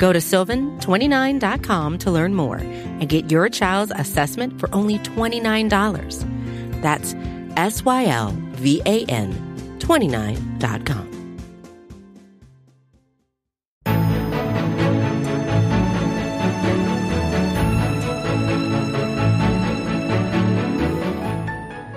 [0.00, 6.80] Go to sylvan29.com to learn more and get your child's assessment for only $29.
[6.80, 7.14] That's
[7.58, 9.30] S Y L V A N
[9.78, 11.08] 29.com.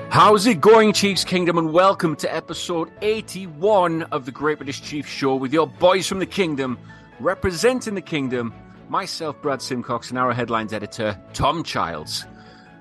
[0.10, 1.58] How's it going, Chiefs Kingdom?
[1.58, 6.20] And welcome to episode 81 of the Great British Chiefs Show with your boys from
[6.20, 6.78] the Kingdom,
[7.20, 8.54] representing the Kingdom,
[8.90, 12.26] myself, Brad Simcox, and our headlines editor, Tom Childs.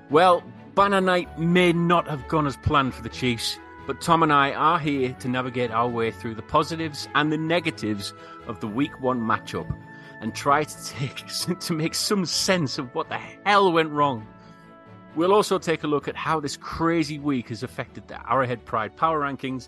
[0.09, 0.43] Well,
[0.75, 4.51] Banner Night may not have gone as planned for the Chiefs, but Tom and I
[4.51, 8.13] are here to navigate our way through the positives and the negatives
[8.47, 9.71] of the Week 1 matchup
[10.21, 11.25] and try to take
[11.59, 14.25] to make some sense of what the hell went wrong.
[15.15, 18.95] We'll also take a look at how this crazy week has affected the Arrowhead Pride
[18.95, 19.67] power rankings,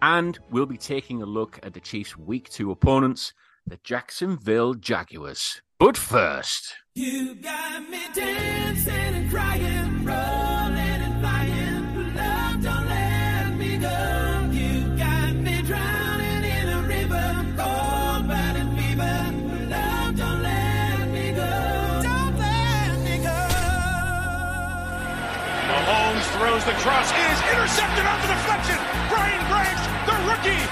[0.00, 3.34] and we'll be taking a look at the Chiefs' Week 2 opponents,
[3.66, 5.60] the Jacksonville Jaguars.
[5.78, 6.74] But first.
[6.94, 12.14] You got me dancing and crying, rolling and flying.
[12.14, 14.48] Love, don't let me go.
[14.52, 19.18] You got me drowning in a river, cold burning fever.
[19.68, 22.00] Love, don't let me go.
[22.06, 23.40] Don't let me go.
[25.68, 28.78] Mahomes throws the cross, is intercepted on the deflection.
[29.10, 30.62] Brian Branch, the rookie,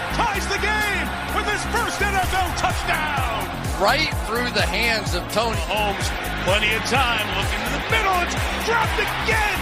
[1.74, 3.50] first NFL touchdown.
[3.82, 5.58] right through the hands of Toney.
[5.66, 6.06] Holmes.
[6.46, 8.14] plenty of time, looking to the middle.
[8.22, 9.60] It's dropped again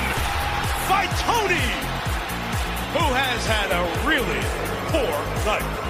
[0.93, 1.73] by Toney,
[2.93, 4.45] who has had a really
[4.93, 5.09] poor
[5.47, 5.82] night.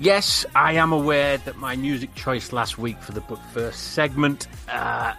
[0.00, 4.48] Yes, I am aware that my music choice last week for the book First segment
[4.70, 5.12] uh,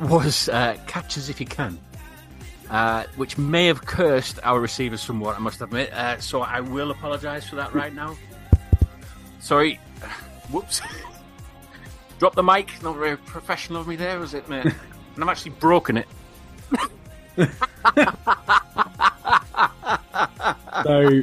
[0.00, 1.78] was uh, Catch As If You Can,
[2.70, 5.92] uh, which may have cursed our receivers somewhat, I must admit.
[5.92, 8.16] Uh, so I will apologise for that right now.
[9.38, 9.78] Sorry.
[10.50, 10.80] Whoops.
[12.18, 12.82] Drop the mic.
[12.82, 14.64] Not very professional of me there, was it, mate?
[15.14, 16.08] and I'm actually broken it.
[20.82, 21.22] So,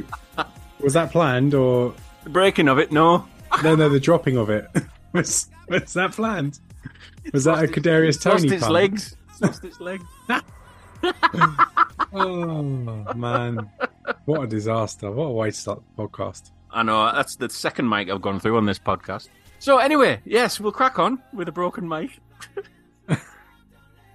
[0.80, 1.94] was that planned or
[2.28, 3.26] The breaking of it, no.
[3.62, 3.74] no?
[3.74, 4.68] No, the dropping of it
[5.14, 6.60] was was that planned?
[7.32, 8.72] Was that a Kadarius Lost Toney its pun?
[8.74, 9.16] legs.
[9.40, 10.04] Lost its legs.
[12.12, 12.62] Oh
[13.14, 13.70] man,
[14.26, 15.10] what a disaster!
[15.10, 16.50] What a way to start the podcast.
[16.70, 19.28] I know that's the second mic I've gone through on this podcast.
[19.58, 22.18] So anyway, yes, we'll crack on with a broken mic.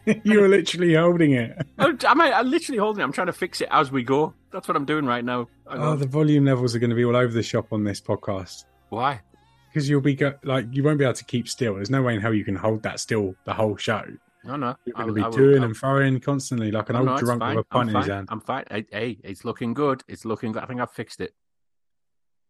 [0.23, 1.57] you were literally holding it.
[1.77, 3.03] I'm, I'm, I'm literally holding it.
[3.03, 4.33] I'm trying to fix it as we go.
[4.51, 5.47] That's what I'm doing right now.
[5.67, 8.65] Oh, the volume levels are going to be all over the shop on this podcast
[8.89, 9.21] Why?
[9.69, 11.75] because you'll be go- like you won't be able to keep still.
[11.75, 14.03] There's no way in hell you can hold that still the whole show.
[14.45, 14.75] No, no.
[14.85, 17.17] You're going to be I doing I'll- and throwing constantly like an no, old no,
[17.17, 17.55] drunk fine.
[17.55, 18.27] with a pint in his hand.
[18.29, 18.65] I'm fine.
[18.69, 20.03] Hey, hey, it's looking good.
[20.07, 20.63] It's looking good.
[20.63, 21.33] I think I've fixed it.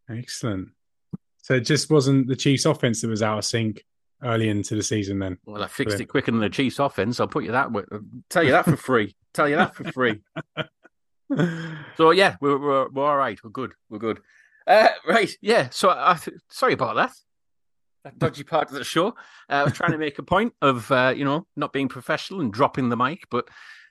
[0.10, 0.70] Excellent.
[1.44, 3.84] So it just wasn't the Chiefs' offense that was out of sync
[4.24, 5.20] early into the season.
[5.20, 7.20] Then Well, I fixed it quicker than the Chiefs' offense.
[7.20, 7.72] I'll put you that.
[7.72, 7.84] way.
[8.30, 9.16] Tell you that for free.
[9.34, 10.22] Tell you that for free.
[11.98, 13.40] So yeah, we're we're, we're all right.
[13.44, 13.74] We're good.
[13.90, 14.20] We're good.
[14.68, 15.32] Uh, right.
[15.42, 15.70] Yeah.
[15.72, 16.20] So I
[16.50, 17.12] sorry about that.
[18.04, 19.08] That dodgy part of the show.
[19.08, 19.12] Uh,
[19.50, 22.52] I was trying to make a point of uh, you know not being professional and
[22.54, 23.48] dropping the mic, but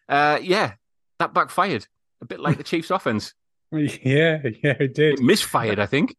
[0.09, 0.75] uh, yeah,
[1.19, 1.87] that backfired.
[2.21, 3.34] A bit like the Chiefs' offense.
[3.72, 5.15] yeah, yeah, it did.
[5.15, 6.15] It misfired, I think.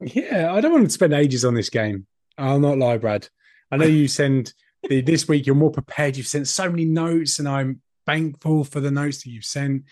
[0.00, 2.06] Yeah, I don't want to spend ages on this game.
[2.36, 3.28] I'll not lie, Brad.
[3.70, 4.52] I know you send
[4.88, 5.46] the, this week.
[5.46, 6.16] You're more prepared.
[6.16, 9.84] You've sent so many notes, and I'm thankful for the notes that you've sent.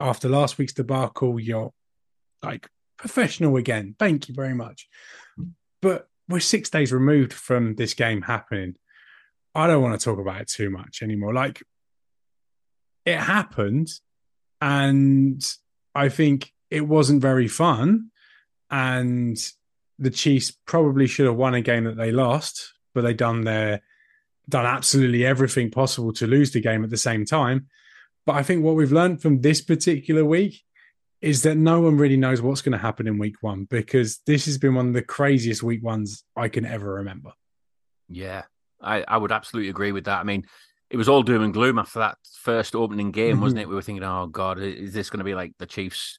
[0.00, 1.72] After last week's debacle, you're
[2.42, 2.68] like
[2.98, 3.94] professional again.
[3.98, 4.88] Thank you very much.
[5.80, 8.76] But we're six days removed from this game happening.
[9.54, 11.34] I don't want to talk about it too much anymore.
[11.34, 11.62] Like
[13.04, 13.90] it happened,
[14.60, 15.44] and
[15.94, 18.10] I think it wasn't very fun.
[18.70, 19.36] And
[19.98, 23.82] the Chiefs probably should have won a game that they lost, but they done their
[24.48, 27.68] done absolutely everything possible to lose the game at the same time.
[28.26, 30.62] But I think what we've learned from this particular week
[31.20, 34.44] is that no one really knows what's going to happen in week one because this
[34.46, 37.32] has been one of the craziest week ones I can ever remember.
[38.08, 38.42] Yeah,
[38.80, 40.18] I, I would absolutely agree with that.
[40.18, 40.44] I mean,
[40.90, 43.62] it was all doom and gloom after that first opening game, wasn't Mhm.
[43.62, 43.68] it?
[43.68, 46.18] We were thinking, oh god, is this going to be like the Chiefs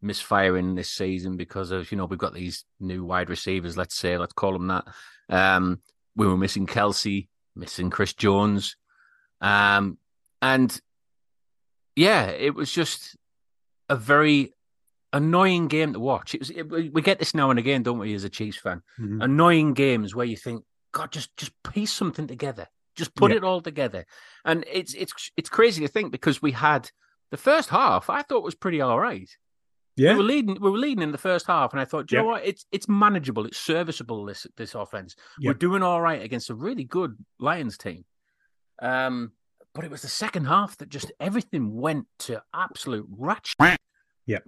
[0.00, 4.16] misfiring this season because of you know we've got these new wide receivers, let's say,
[4.16, 4.84] let's call them that.
[5.28, 5.80] Um,
[6.16, 8.76] we were missing Kelce, missing Chris Jones,
[9.40, 9.98] um,
[10.42, 10.80] and
[11.96, 13.16] yeah, it was just
[13.88, 14.52] a very
[15.12, 16.34] annoying game to watch.
[16.34, 18.82] It was it, we get this now and again, don't we, as a Chiefs fan?
[18.98, 19.22] Mhm.
[19.22, 23.38] Annoying games where you think, God, just just piece something together, just put Yeah.
[23.38, 24.06] it all together,
[24.44, 26.90] and it's it's it's crazy to think because we had
[27.30, 28.10] the first half.
[28.10, 29.28] I thought was pretty all right.
[29.96, 30.60] Yeah, We were leading.
[30.60, 32.24] We were leading in the first half, and I thought, you Yep.
[32.24, 32.44] know what?
[32.44, 33.46] It's it's manageable.
[33.46, 34.24] It's serviceable.
[34.24, 35.14] This this offense.
[35.40, 38.04] We're doing all right against a really good Lions team.
[38.82, 39.32] Um,
[39.74, 43.78] but it was the second half that just everything went to absolute ratchet.
[44.26, 44.38] Yeah.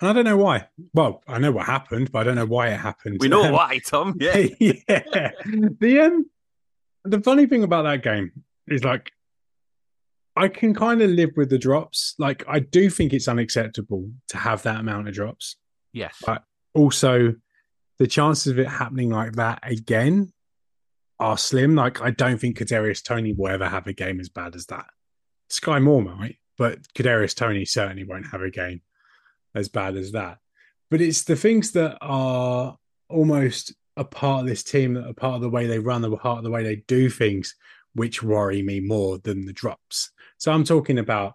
[0.00, 0.68] And I don't know why.
[0.94, 3.18] Well, I know what happened, but I don't know why it happened.
[3.20, 4.16] We know Um, why, Tom.
[4.20, 5.32] Yeah, yeah.
[5.80, 6.26] The um,
[7.04, 8.30] the funny thing about that game
[8.68, 9.10] is like,
[10.38, 12.14] I can kind of live with the drops.
[12.18, 15.56] Like, I do think it's unacceptable to have that amount of drops.
[15.92, 16.44] yes, But
[16.74, 17.34] also,
[17.98, 20.32] the chances of it happening like that again
[21.18, 21.74] are slim.
[21.74, 24.86] Like, I don't think Kadarius Toney will ever have a game as bad as that.
[25.50, 28.82] Skyy Moore might, but Kadarius Toney certainly won't have a game
[29.56, 30.38] as bad as that.
[30.88, 32.76] But it's the things that are
[33.08, 36.16] almost a part of this team, that are part of the way they run, a
[36.16, 37.56] part of the way they do things,
[37.94, 40.12] which worry me more than the drops.
[40.38, 41.34] So I'm talking about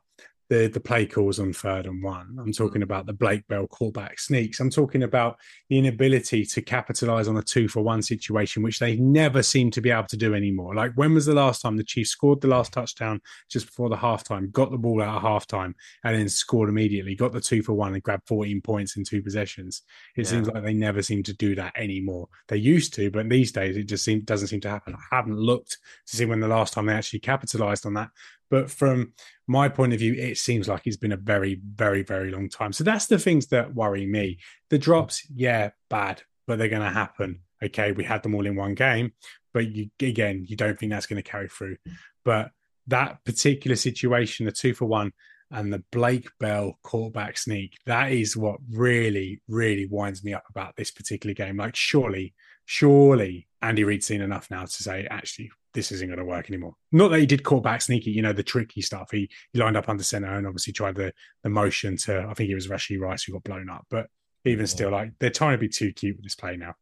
[0.49, 2.35] the the play calls on third and one.
[2.39, 2.57] I'm mm.
[2.57, 4.59] talking about the Blake Bell callback sneaks.
[4.59, 5.37] I'm talking about
[5.69, 9.81] the inability to capitalize on a two for one situation, which they never seem to
[9.81, 10.75] be able to do anymore.
[10.75, 13.95] Like when was the last time the Chiefs scored the last touchdown just before the
[13.95, 15.73] halftime, got the ball out of halftime,
[16.03, 19.21] and then scored immediately, got the two for one and grabbed 14 points in two
[19.21, 19.81] possessions.
[20.15, 20.31] It Yeah.
[20.31, 22.27] seems like they never seem to do that anymore.
[22.47, 24.95] They used to, but these days it just seem, doesn't seem to happen.
[24.95, 25.77] I haven't looked
[26.07, 28.09] to see when the last time they actually capitalized on that.
[28.53, 29.13] But from
[29.47, 32.71] my point of view, it seems like it's been a very, very, very long time.
[32.71, 34.37] So that's the things that worry me.
[34.69, 37.39] The drops, yeah, bad, but they're going to happen.
[37.63, 39.13] Okay, we had them all in one game,
[39.55, 41.77] but you again, you don't think that's going to carry through.
[42.23, 42.51] But
[42.85, 45.13] that particular situation, the two for one,
[45.49, 50.75] and the Blake Bell quarterback sneak, that is what really, really winds me up about
[50.75, 51.57] this particular game.
[51.57, 52.35] Like, surely,
[52.65, 56.75] surely Andy Reid's seen enough now to say, actually, this isn't going to work anymore.
[56.91, 59.09] Not that he did call back sneaky, you know, the tricky stuff.
[59.11, 62.49] He, he lined up under center and obviously tried the the motion to, I think
[62.49, 63.85] it was Rashee Rice who got blown up.
[63.89, 64.07] But
[64.45, 66.75] even still, like, they're trying to be too cute with this play now.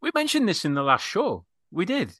[0.00, 1.44] we mentioned this in the last show.
[1.70, 2.14] We did.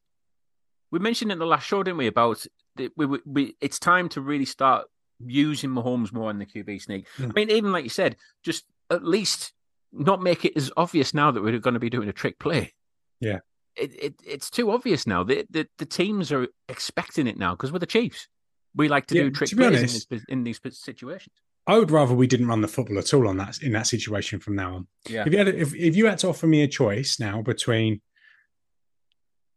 [0.91, 2.07] We mentioned it in the last show, didn't we?
[2.07, 2.47] About
[2.77, 4.87] the, we, we, we it's time to really start
[5.25, 7.07] using Mahomes more in the QB sneak.
[7.19, 7.27] Yeah.
[7.27, 9.53] I mean, even like you said, just at least
[9.93, 12.75] not make it as obvious now that we're going to be doing a trick play.
[13.21, 13.39] Yeah.
[13.77, 15.23] It, it it's too obvious now.
[15.25, 18.29] The the, the teams are expecting it now because we're the Chiefs.
[18.75, 21.35] We like to Yeah, do trick to plays honest- in, this, in these situations.
[21.67, 24.39] I would rather we didn't run the football at all on that in that situation
[24.39, 24.87] from now on.
[25.09, 28.01] Yeah, If you had if, if you had to offer me a choice now between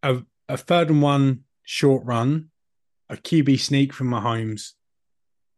[0.04, 2.50] a a third and one short run,
[3.10, 4.72] a QB sneak from Mahomes,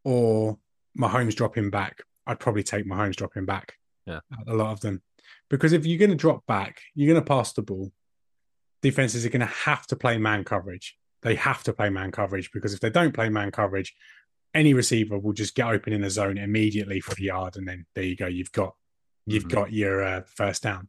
[0.04, 0.58] or
[1.00, 3.76] Mahomes dropping back, I'd probably take Mahomes dropping back.
[4.08, 4.22] Yeah.
[4.48, 5.04] a lot of them,
[5.52, 7.92] because if you're going to drop back, you're going to pass the ball.
[8.82, 10.98] Defenses are going to have to play man coverage.
[11.22, 13.94] They have to play man coverage because if they don't play man coverage,
[14.54, 17.86] any receiver will just get open in the zone immediately for the yard, and then
[17.94, 18.28] there you go.
[18.28, 18.76] You've got
[19.26, 19.52] you've Mhm.
[19.52, 20.88] got your uh, first down.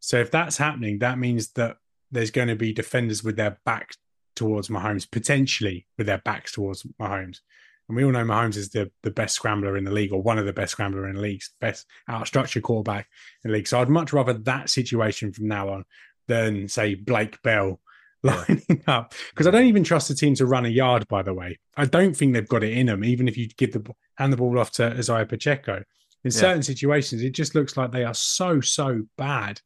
[0.00, 1.76] So if that's happening, that means that
[2.10, 3.90] there's going to be defenders with their back
[4.34, 7.40] towards Mahomes, potentially with their backs towards Mahomes.
[7.88, 10.38] And we all know Mahomes is the, the best scrambler in the league, or one
[10.38, 13.08] of the best scrambler in the league, best out structured quarterback
[13.44, 13.66] in the league.
[13.68, 15.84] So I'd much rather that situation from now on
[16.28, 17.80] than say Blake Bell
[18.22, 21.08] lining up because I don't even trust the team to run a yard.
[21.08, 23.04] By the way, I don't think they've got it in them.
[23.04, 23.84] Even if you give the
[24.16, 25.76] hand the ball off to Isaiah Pacheco,
[26.24, 26.30] in Yeah.
[26.30, 29.60] certain situations, it just looks like they are so so bad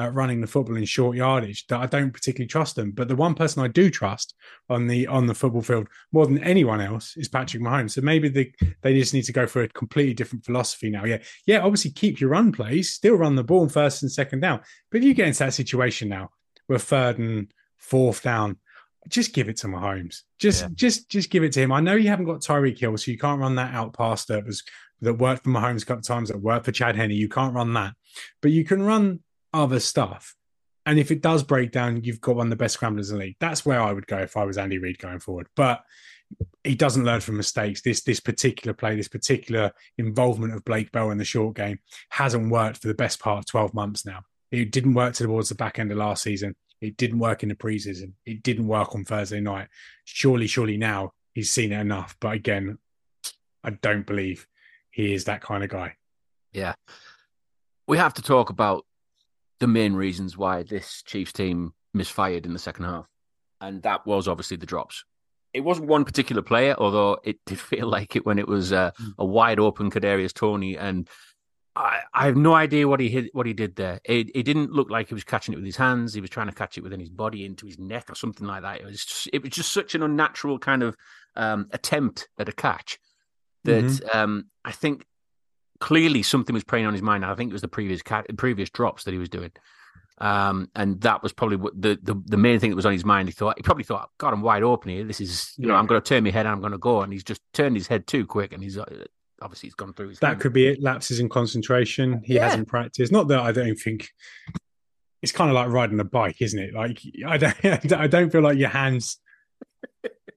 [0.00, 2.90] at running the football in short yardage that I don't particularly trust them.
[2.92, 4.34] But the one person I do trust
[4.68, 7.92] on the on the football field more than anyone else is Patrick Mahomes.
[7.92, 8.52] So maybe they
[8.82, 11.04] they just need to go for a completely different philosophy now.
[11.04, 11.60] Yeah, yeah.
[11.60, 14.60] Obviously, keep your run plays, still run the ball on first and second down.
[14.90, 16.30] But if you get into that situation now,
[16.66, 18.56] where third and fourth down,
[19.08, 20.22] just give it to Mahomes.
[20.38, 20.68] Just Yeah.
[20.74, 21.72] just just give it to him.
[21.72, 24.44] I know you haven't got Tyreek Hill, so you can't run that out past that
[24.46, 24.62] was
[25.02, 27.10] that worked for Mahomes a couple of times, that worked for Chad Henne.
[27.10, 27.94] You can't run that.
[28.42, 29.20] But you can run
[29.52, 30.34] other stuff.
[30.86, 33.24] And if it does break down, you've got one of the best scramblers in the
[33.24, 33.36] league.
[33.38, 35.48] That's where I would go if I was Andy Reid going forward.
[35.54, 35.82] But
[36.64, 37.82] he doesn't learn from mistakes.
[37.82, 41.78] This this particular play, this particular involvement of Blake Bell in the short game
[42.10, 44.22] hasn't worked for the best part of 12 months now.
[44.50, 46.56] It didn't work towards the back end of last season.
[46.80, 48.12] It didn't work in the preseason.
[48.24, 49.68] It didn't work on Thursday night.
[50.04, 52.16] Surely, surely now he's seen it enough.
[52.20, 52.78] But again,
[53.62, 54.46] I don't believe
[54.90, 55.96] he is that kind of guy.
[56.52, 56.74] Yeah.
[57.86, 58.86] We have to talk about
[59.60, 63.06] the main reasons why this Chiefs team misfired in the second half.
[63.60, 65.04] And that was obviously the drops.
[65.52, 68.90] It wasn't one particular player, although it did feel like it when it was uh,
[69.18, 70.76] a wide open Kadarius Toney.
[70.78, 71.08] And
[71.76, 74.00] I, I have no idea what he hit, what he did there.
[74.04, 76.14] It, it didn't look like he was catching it with his hands.
[76.14, 78.62] He was trying to catch it within his body into his neck or something like
[78.62, 78.80] that.
[78.80, 80.96] It was just, it was just such an unnatural kind of
[81.36, 82.98] um, attempt at a catch
[83.64, 85.04] that um, I think
[85.80, 87.24] clearly something was preying on his mind.
[87.24, 89.50] I think it was the previous cat, previous drops that he was doing.
[90.18, 93.06] Um, and that was probably what the, the the main thing that was on his
[93.06, 93.28] mind.
[93.28, 95.02] He thought he probably thought, "God, I'm wide open here.
[95.04, 97.00] This is you know, I'm going to turn my head and I'm going to go."
[97.00, 98.84] And he's just turned his head too quick, and he's uh,
[99.40, 100.18] obviously he's gone through his.
[100.18, 100.82] That could be it.
[100.82, 102.20] Lapses in concentration.
[102.22, 102.44] He Yeah.
[102.48, 103.10] hasn't practiced.
[103.10, 104.10] Not that I don't think
[105.22, 106.74] it's kind of like riding a bike, isn't it?
[106.74, 109.18] Like I don't, I don't feel like your hands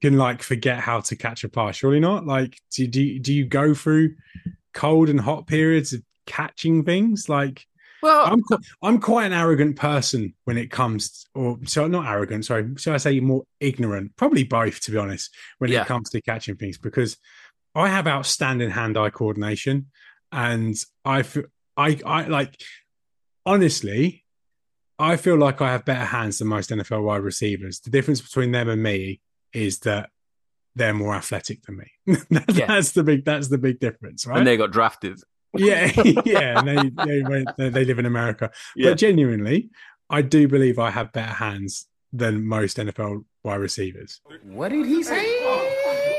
[0.00, 1.76] can like forget how to catch a pass.
[1.76, 2.24] Surely not.
[2.26, 4.14] Like, do do do you go through
[4.74, 7.28] cold and hot periods of catching things?
[7.28, 7.66] Like,
[8.02, 12.44] well, I'm quite, I'm quite an arrogant person when it comes, or so not arrogant.
[12.44, 14.14] Sorry, should I say more ignorant.
[14.16, 15.82] Probably both, to be honest, when Yeah.
[15.82, 17.16] it comes to catching things, because
[17.74, 19.86] I have outstanding hand-eye coordination,
[20.30, 21.44] and I feel
[21.76, 22.60] I I like
[23.46, 24.24] honestly,
[24.98, 27.80] I feel like I have better hands than most NFL wide receivers.
[27.80, 29.20] The difference between them and me
[29.52, 30.10] is that
[30.76, 31.90] they're more athletic than me.
[32.30, 32.66] That- Yeah.
[32.66, 33.24] That's the big.
[33.24, 34.38] That's the big difference, right?
[34.38, 35.20] and they got drafted.
[35.56, 35.90] yeah,
[36.24, 36.58] yeah.
[36.58, 38.50] And they they, went, they they live in America.
[38.76, 38.90] Yeah.
[38.90, 39.70] But genuinely,
[40.10, 44.20] I do believe I have better hands than most NFL wide receivers.
[44.44, 45.40] What did he say?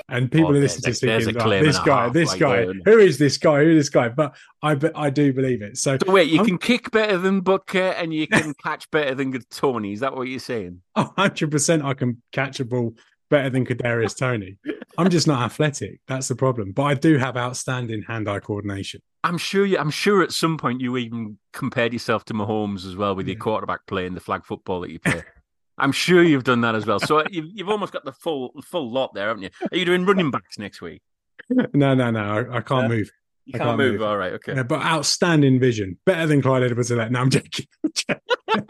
[0.08, 2.40] And people Oh, are listening there's to this there's thinking, "Oh, this guy, this like,
[2.40, 2.72] guy, yeah.
[2.86, 3.64] who is this guy?
[3.64, 4.10] Who is this guy?
[4.10, 5.78] But I, but I do believe it.
[5.78, 9.16] So So wait, you I'm- can kick better than Butker and you can catch better
[9.16, 9.94] than Toney.
[9.94, 10.82] Is that what you're saying?
[10.96, 12.94] hundred percent, I can catch a ball
[13.30, 14.58] better than Kadarius Toney.
[14.98, 16.00] I'm just not athletic.
[16.08, 16.72] That's the problem.
[16.72, 19.02] But I do have outstanding hand-eye coordination.
[19.24, 19.78] I'm sure you.
[19.78, 23.36] I'm sure at some point you even compared yourself to Mahomes as well with your
[23.36, 23.40] Yeah.
[23.42, 25.24] quarterback playing the flag football that you play.
[25.78, 27.00] I'm sure you've done that as well.
[27.00, 29.50] So uh, you've, you've almost got the full full lot there, haven't you?
[29.72, 31.02] Are you doing running backs next week?
[31.50, 32.20] No, no, no.
[32.20, 32.88] I, I can't Yeah.
[32.98, 33.12] move.
[33.48, 33.92] You I can't, can't move.
[33.94, 34.02] move.
[34.04, 34.34] All right.
[34.34, 34.56] Okay.
[34.56, 37.66] Yeah, but outstanding vision, better than Clyde Edwards-Helaire No, I'm joking.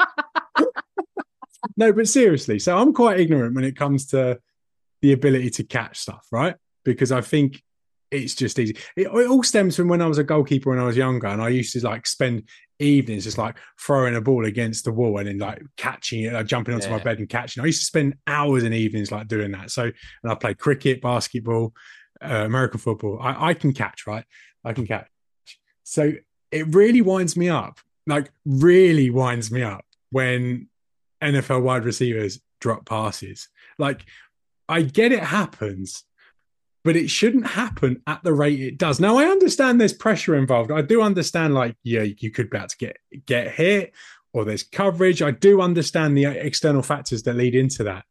[1.78, 4.40] no, but seriously, so I'm quite ignorant when it comes to
[5.02, 6.56] the ability to catch stuff, right?
[6.84, 7.62] Because I think
[8.12, 8.78] it's just easy.
[8.96, 11.42] It, it all stems from when I was a goalkeeper when I was younger, and
[11.42, 12.44] I used to like spend
[12.80, 16.46] evenings just like throwing a ball against the wall and then like catching it, like
[16.46, 17.64] jumping onto my bed and catching.
[17.64, 19.72] I used to spend hours and evenings like doing that.
[19.72, 21.74] So, and I played cricket, basketball,
[22.22, 23.20] uh, American football.
[23.22, 24.26] I, I can catch, right?
[24.64, 25.08] I can catch.
[25.84, 26.14] So
[26.52, 30.68] it really winds me up, like really winds me up when
[31.22, 33.50] NFL wide receivers drop passes.
[33.78, 34.06] Like
[34.68, 36.04] I get it happens,
[36.84, 39.00] but it shouldn't happen at the rate it does.
[39.00, 40.72] Now I understand there's pressure involved.
[40.72, 43.94] I do understand, like, yeah, you could be able to get get hit
[44.34, 45.22] or there's coverage.
[45.22, 48.06] I do understand the external factors that lead into that.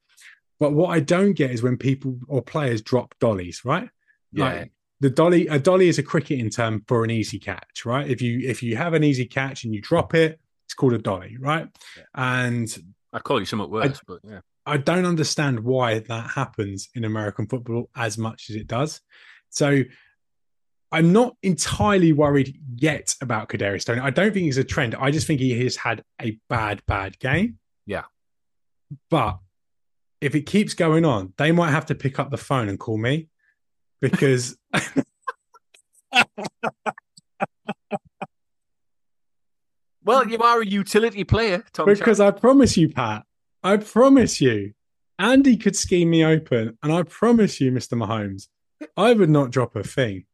[0.58, 3.90] But what I don't get is when people or players drop dollies, right?
[4.32, 4.44] Yeah.
[4.44, 8.08] Like the dolly, a dolly is a cricketing term for an easy catch, right?
[8.08, 10.99] If you if you have an easy catch and you drop it, it's called a
[10.99, 11.68] dolly, right?
[12.14, 12.75] And
[13.14, 14.40] I'd call you somewhat worse, but yeah.
[14.66, 19.00] I don't understand why that happens in American football as much as it does.
[19.50, 19.85] So
[20.90, 24.00] I'm not entirely worried yet about Kadarius Toney.
[24.00, 24.97] I don't think it's a trend.
[24.97, 27.59] I just think he has had a bad, bad game.
[27.87, 28.04] Yeah.
[29.11, 29.38] But
[30.21, 32.99] if it keeps going on, they might have to pick up the phone and call
[32.99, 33.28] me
[34.00, 34.56] because
[40.04, 41.87] Well, you are a utility player, Tom.
[41.87, 43.25] because I promise you, Pat,
[43.62, 44.73] I promise you,
[45.18, 47.96] Andy could scheme me open, and I promise you, Mr.
[47.96, 48.49] Mahomes,
[48.96, 50.25] I would not drop a thing.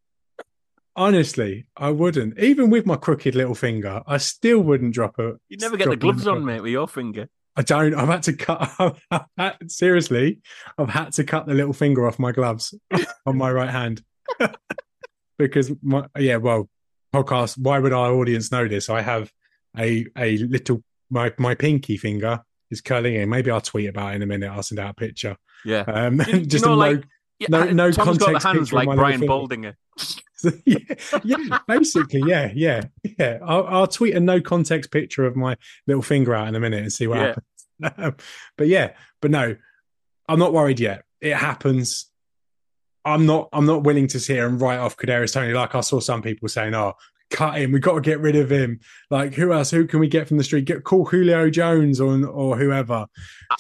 [0.97, 2.39] Honestly, I wouldn't.
[2.39, 5.35] Even with my crooked little finger, I still wouldn't drop a.
[5.49, 7.29] you never get the gloves on, mate, with your finger.
[7.57, 7.95] I don't.
[7.95, 8.71] I've had to cut.
[9.11, 10.41] I've had- seriously,
[10.79, 12.75] I've had to cut the little finger off my gloves
[13.27, 14.03] on my right hand
[15.39, 16.37] because my yeah.
[16.37, 16.69] Well,
[17.15, 17.57] podcast.
[17.59, 18.91] Why would our audience know this?
[18.91, 19.33] I have
[19.79, 23.29] a a little my my pinky finger is curling in.
[23.29, 24.51] Maybe I'll tweet about it in a minute.
[24.51, 25.37] I'll send out a picture.
[25.65, 25.81] Yeah.
[25.81, 27.03] Um, just a like, no,
[27.39, 29.75] Yeah, No- no Tom's got context hands picture like Brian Baldinger.
[30.65, 30.79] yeah,
[31.25, 32.83] yeah, basically, yeah, yeah,
[33.19, 33.39] yeah.
[33.45, 36.83] I'll, I'll tweet a no context picture of my little finger out in a minute
[36.83, 37.35] and see what Yeah.
[37.83, 38.17] happens.
[38.57, 39.57] but yeah, but no,
[40.29, 41.05] I'm not worried yet.
[41.21, 42.07] It happens.
[43.05, 43.49] I'm not.
[43.53, 46.23] I'm not willing to sit here and write off Kadarius Toney like I saw some
[46.23, 46.95] people saying, "Oh,
[47.31, 47.73] cut him.
[47.73, 48.81] We've got to get rid of him.
[49.11, 49.71] Like who else?
[49.71, 50.65] Who can we get from the street?
[50.65, 53.07] Get call Julio Jones or or whoever.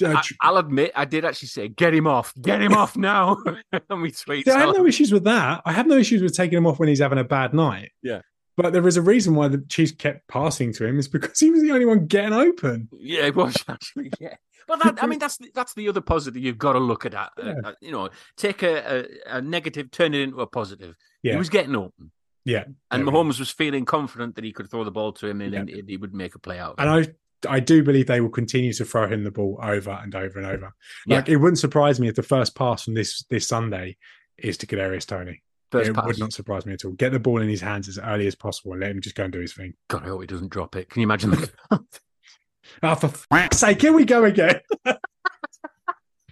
[0.02, 3.36] Uh, I, will admit, I did actually say, "Get him off, get him off now."
[3.90, 4.48] and we tweet.
[4.48, 5.62] I have no issues with that.
[5.64, 7.90] I have no issues with taking him off when he's having a bad night.
[8.02, 8.20] Yeah.
[8.56, 11.50] But there is a reason why the Chiefs kept passing to him is because he
[11.50, 12.88] was the only one getting open.
[12.92, 14.12] Yeah, it was actually.
[14.20, 14.34] Yeah.
[14.66, 17.12] But that, I mean, that's the, that's the other positive you've got to look at.
[17.12, 20.94] That uh, uh, you know, take a, a, a, negative, turn it into a positive.
[21.22, 21.32] Yeah.
[21.32, 22.12] He was getting open.
[22.44, 25.52] Yeah, and Mahomes was feeling confident that he could throw the ball to him and,
[25.52, 25.60] yeah.
[25.60, 26.76] and he would make a play out.
[26.78, 27.08] And I
[27.48, 30.46] I do believe they will continue to throw him the ball over and over and
[30.46, 30.74] over.
[31.06, 31.34] Like yeah.
[31.34, 33.96] it wouldn't surprise me if the first pass from this this Sunday
[34.38, 35.42] is to Kadarius Toney.
[35.70, 36.06] First it pass.
[36.06, 36.92] would not surprise me at all.
[36.92, 39.24] Get the ball in his hands as early as possible and let him just go
[39.24, 39.74] and do his thing.
[39.88, 40.90] God, I hope he doesn't drop it.
[40.90, 41.50] Can you imagine that?
[42.82, 44.60] oh, for f- sake, here we go again.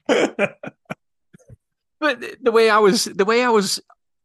[0.08, 0.58] but
[2.00, 3.80] the way I was, the way I was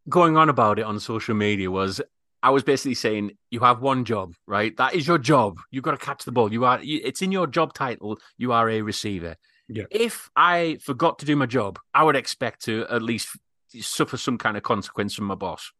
[0.09, 2.01] going on about it on social media was
[2.41, 4.75] I was basically saying you have one job, right?
[4.75, 5.59] That is your job.
[5.71, 6.51] You've got to catch the ball.
[6.51, 6.79] You are.
[6.83, 8.19] It's in your job title.
[8.37, 9.37] You are a receiver.
[9.69, 9.85] Yeah.
[9.89, 13.29] If I forgot to do my job, I would expect to at least
[13.69, 15.71] suffer some kind of consequence from my boss.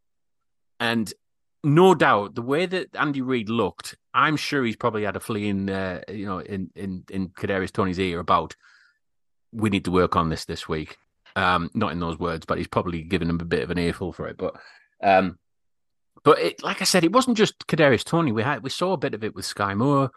[0.80, 1.13] And
[1.65, 5.50] no doubt, the way that Andy Reid looked, I'm sure he's probably had a flea
[5.50, 8.56] in, uh, you know, in in in Kadarius Toney's ear about
[9.51, 10.98] we need to work on this this week.
[11.36, 14.13] Um, not in those words, but he's probably given him a bit of an earful
[14.13, 14.38] for it.
[14.38, 14.56] But,
[15.02, 15.40] um,
[16.24, 18.32] but it, like I said, it wasn't just Kadarius Toney.
[18.32, 20.12] We had we saw a bit of it with Skyy Moore.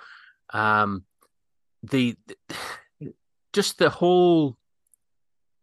[0.52, 1.04] Um,
[1.82, 3.12] the, the
[3.52, 4.56] just the whole,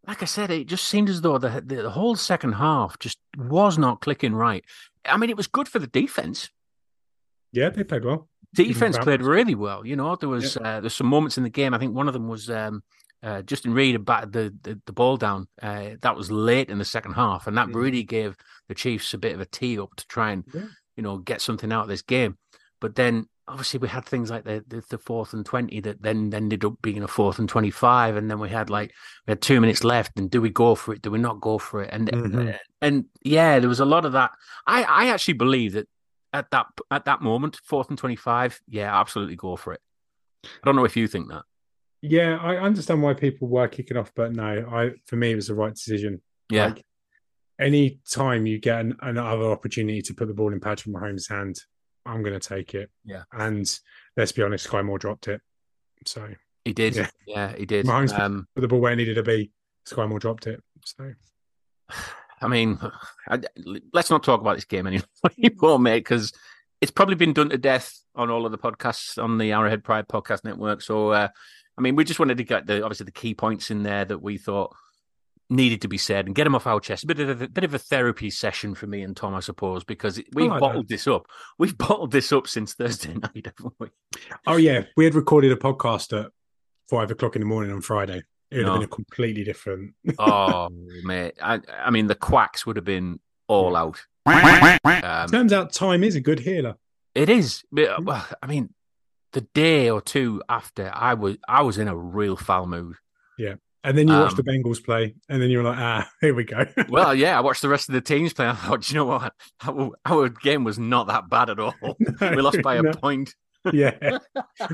[0.06, 3.18] like I said, it just seemed as though the, the the whole second half just
[3.38, 4.64] was not clicking right.
[5.04, 6.50] I mean, it was good for the defense.
[7.52, 8.28] Yeah, they played well.
[8.52, 9.84] Defense played really well.
[9.86, 10.76] You know, there was yeah.
[10.76, 11.74] uh, there's some moments in the game.
[11.74, 12.82] I think one of them was um,
[13.24, 15.48] uh, Justin Reid had batted the, the, the ball down.
[15.60, 17.74] Uh, that was late in the second half, and that mm.
[17.74, 18.36] really gave
[18.68, 20.66] the Chiefs a bit of a tee up to try and yeah.
[20.96, 22.36] you know get something out of this game.
[22.80, 26.32] But then obviously we had things like the, the, the fourth and twenty that then
[26.34, 28.92] ended up being a fourth and twenty five, and then we had like
[29.26, 31.00] we had two minutes left, and do we go for it?
[31.00, 31.90] Do we not go for it?
[31.92, 32.50] And mm-hmm.
[32.82, 34.32] and yeah, there was a lot of that.
[34.66, 35.88] I I actually believe that
[36.34, 39.80] at that at that moment, fourth and twenty five, yeah, absolutely go for it.
[40.44, 41.44] I don't know if you think that.
[42.06, 45.48] Yeah, I understand why people were kicking off, but no, I for me it was
[45.48, 46.20] the right decision.
[46.50, 46.66] Yeah.
[46.66, 46.84] Like,
[47.58, 51.56] any time you get an, another opportunity to put the ball in Patrick Mahomes' hand,
[52.04, 52.90] I'm going to take it.
[53.04, 53.22] Yeah.
[53.32, 53.66] And
[54.18, 55.40] let's be honest, Skyy Moore dropped it.
[56.04, 56.28] So
[56.66, 56.94] he did.
[56.94, 57.86] Yeah, yeah he did.
[57.86, 59.50] Mahomes um, put the ball where it needed to be.
[59.86, 60.62] Skyy Moore dropped it.
[60.84, 61.14] So.
[62.42, 62.78] I mean,
[63.30, 63.40] I,
[63.94, 66.32] let's not talk about this game anymore, mate, because
[66.82, 70.06] it's probably been done to death on all of the podcasts on the Arrowhead Pride
[70.06, 70.82] Podcast Network.
[70.82, 71.28] So uh,
[71.76, 74.22] I mean, we just wanted to get the obviously the key points in there that
[74.22, 74.74] we thought
[75.50, 77.04] needed to be said and get them off our chest.
[77.04, 79.84] A bit of a, bit of a therapy session for me and Tom, I suppose,
[79.84, 81.26] because we've oh, bottled this up.
[81.58, 83.88] We've bottled this up since Thursday night, haven't we?
[84.46, 86.30] Oh yeah, we had recorded a podcast at
[86.88, 88.22] five o'clock in the morning on Friday.
[88.50, 88.72] It would no.
[88.72, 89.94] have been a completely different.
[90.18, 90.68] oh
[91.02, 94.00] mate, I, I mean the quacks would have been all out.
[94.26, 96.76] Um, Turns out time is a good healer.
[97.14, 97.62] It is.
[97.70, 98.70] Well, I mean,
[99.34, 102.96] the day or two after, I was I was in a real foul mood.
[103.38, 103.56] Yeah.
[103.82, 106.34] And then you watched um, the Bengals play, and then you were like, ah, here
[106.34, 106.64] we go.
[106.88, 108.48] well, yeah, I watched the rest of the teams play.
[108.48, 109.34] I thought, you know what?
[109.62, 111.74] Our, our, game was not that bad at all.
[111.82, 112.92] No, we lost by a no.
[112.92, 113.34] point.
[113.74, 114.18] yeah.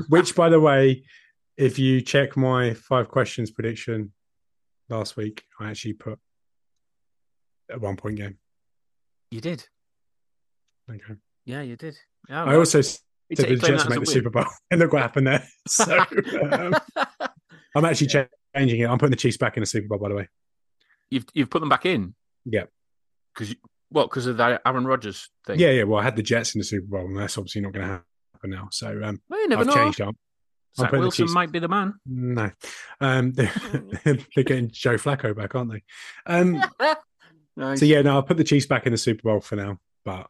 [0.07, 1.03] Which, by the way,
[1.57, 4.13] if you check my five questions prediction
[4.87, 6.17] last week, I actually put
[7.69, 8.37] a one point game.
[9.29, 9.67] You did.
[10.89, 11.15] Okay.
[11.45, 11.97] Yeah, you did.
[12.29, 12.81] Yeah, I also
[13.35, 15.47] to the Jets to make the Super Bowl, and look what happened there.
[15.67, 15.85] So
[16.51, 16.75] um,
[17.75, 18.25] I'm actually yeah.
[18.55, 18.89] changing it.
[18.89, 19.99] I'm putting the Chiefs back in the Super Bowl.
[19.99, 20.29] By the way,
[21.09, 22.15] you've you've put them back in.
[22.45, 22.63] Yeah,
[23.33, 23.55] because
[23.91, 25.59] well, Because of that Aaron Rodgers thing.
[25.59, 25.83] Yeah, yeah.
[25.83, 28.03] Well, I had the Jets in the Super Bowl, and that's obviously not going to
[28.33, 28.69] happen now.
[28.71, 29.73] So um, well, I've know.
[29.73, 30.15] changed up.
[30.77, 31.95] Zach Wilson might be the man.
[32.05, 32.49] No,
[33.01, 33.51] um, they're,
[34.05, 35.83] they're, getting Joe Flacco back, aren't they?
[36.25, 36.63] Um,
[37.57, 37.79] nice.
[37.79, 40.27] So yeah, no, I'll put the Chiefs back in the Super Bowl for now, but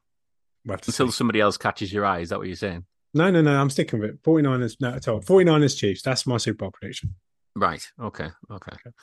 [0.66, 1.18] we'll until see.
[1.18, 2.20] somebody else catches your eye.
[2.20, 2.86] Is that what you're saying?
[3.14, 3.60] No, no, no.
[3.60, 4.24] I'm sticking with it.
[4.24, 5.22] 49ers, no, at all.
[5.22, 6.02] 49ers Chiefs.
[6.02, 7.16] That's my Super Bowl prediction.
[7.56, 7.86] Right.
[8.00, 8.30] Okay.
[8.50, 8.72] Okay.
[8.72, 8.96] okay.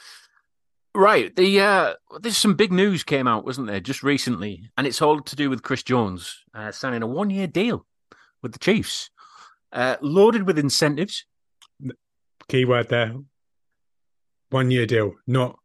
[0.95, 1.35] Right.
[1.37, 5.21] The uh there's some big news came out, wasn't there, just recently, and it's all
[5.21, 7.87] to do with Chris Jones uh, signing a one year deal
[8.43, 9.11] with the Chiefs,
[9.73, 11.27] uh, loaded with incentives.
[12.49, 13.15] Keyword there.
[14.51, 15.59] One year deal, not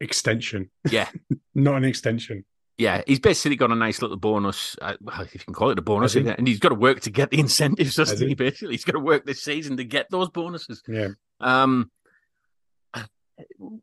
[0.00, 0.70] extension.
[0.88, 1.08] Yeah.
[1.54, 2.44] not an extension
[2.80, 4.74] yeah, he's basically got a nice little bonus.
[4.80, 6.26] Uh, if you can call it a bonus, he?
[6.26, 8.28] and he's got to work to get the incentives, doesn't he?
[8.28, 8.34] he?
[8.34, 10.82] Basically, he's got to work this season to get those bonuses.
[10.88, 11.08] Yeah.
[11.40, 11.90] Um,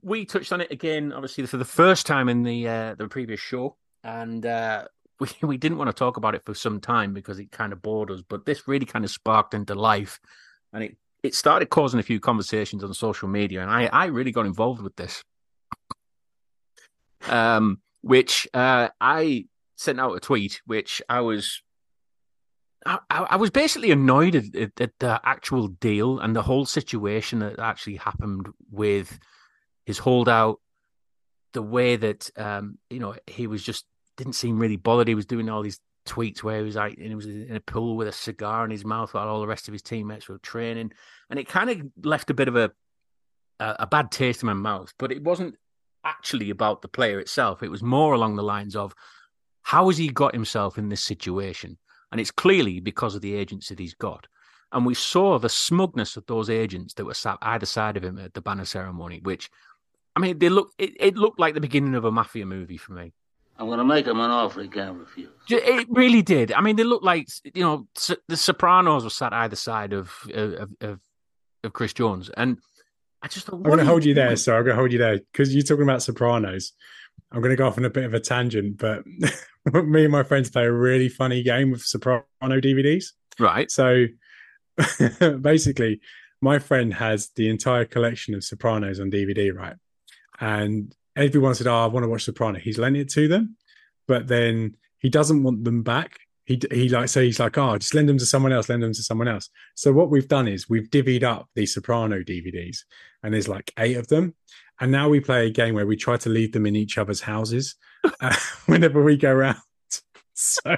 [0.01, 3.39] we touched on it again, obviously for the first time in the uh, the previous
[3.39, 4.85] show, and uh,
[5.19, 7.83] we, we didn't want to talk about it for some time because it kind of
[7.83, 10.19] bored us, but this really kind of sparked into life,
[10.73, 14.31] and it it started causing a few conversations on social media, and I I really
[14.31, 15.23] got involved with this.
[17.29, 21.61] Um, which uh, I sent out a tweet, which I was
[22.85, 27.39] I, I was basically annoyed at, at, at, the actual deal and the whole situation
[27.39, 29.19] that actually happened with
[29.85, 30.59] his holdout,
[31.53, 35.07] the way that um, you know he was just didn't seem really bothered.
[35.07, 37.59] He was doing all these tweets where he was like, and he was in a
[37.59, 40.37] pool with a cigar in his mouth while all the rest of his teammates were
[40.39, 40.91] training,
[41.29, 42.71] and it kind of left a bit of a,
[43.59, 44.93] a a bad taste in my mouth.
[44.97, 45.55] But it wasn't
[46.07, 47.61] actually about the player itself.
[47.61, 48.95] It was more along the lines of
[49.61, 51.77] how has he got himself in this situation
[52.11, 54.27] and it's clearly because of the agents that he's got.
[54.71, 58.17] And we saw the smugness of those agents that were sat either side of him
[58.19, 59.49] at the banner ceremony, which,
[60.15, 60.71] I mean, they look.
[60.77, 63.13] It, it looked like the beginning of a mafia movie for me.
[63.57, 65.29] I'm going to make him an offer he can't refuse.
[65.49, 66.51] It really did.
[66.51, 67.87] I mean, they looked like you know
[68.27, 70.99] the Sopranos were sat either side of of, of,
[71.63, 72.59] of Chris Jones, and
[73.21, 74.35] I just thought, I'm going to hold you there.
[74.35, 76.73] So I'm going to hold you there because you're talking about Sopranos.
[77.31, 79.05] I'm going to go off on a bit of a tangent, but
[79.85, 83.07] me and my friends play a really funny game with Soprano DVDs.
[83.39, 83.69] Right.
[83.71, 84.05] So
[85.41, 85.99] basically,
[86.41, 89.75] my friend has the entire collection of Sopranos on DVD, right?
[90.39, 93.57] And everyone said, "Oh, I want to watch Soprano." He's lent it to them,
[94.07, 96.19] but then he doesn't want them back.
[96.47, 98.69] He he like so he's like, "Oh, just lend them to someone else.
[98.69, 102.23] Lend them to someone else." So what we've done is we've divvied up the Soprano
[102.23, 102.79] DVDs,
[103.21, 104.33] and there's like eight of them,
[104.79, 107.19] and now we play a game where we try to leave them in each other's
[107.19, 107.75] houses
[108.21, 109.57] uh, whenever we go around.
[110.39, 110.77] So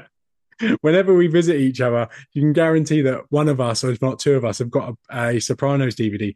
[0.79, 4.19] whenever we visit each other, you can guarantee that one of us, or if not
[4.19, 6.33] two of us, have got a, a Sopranos DVD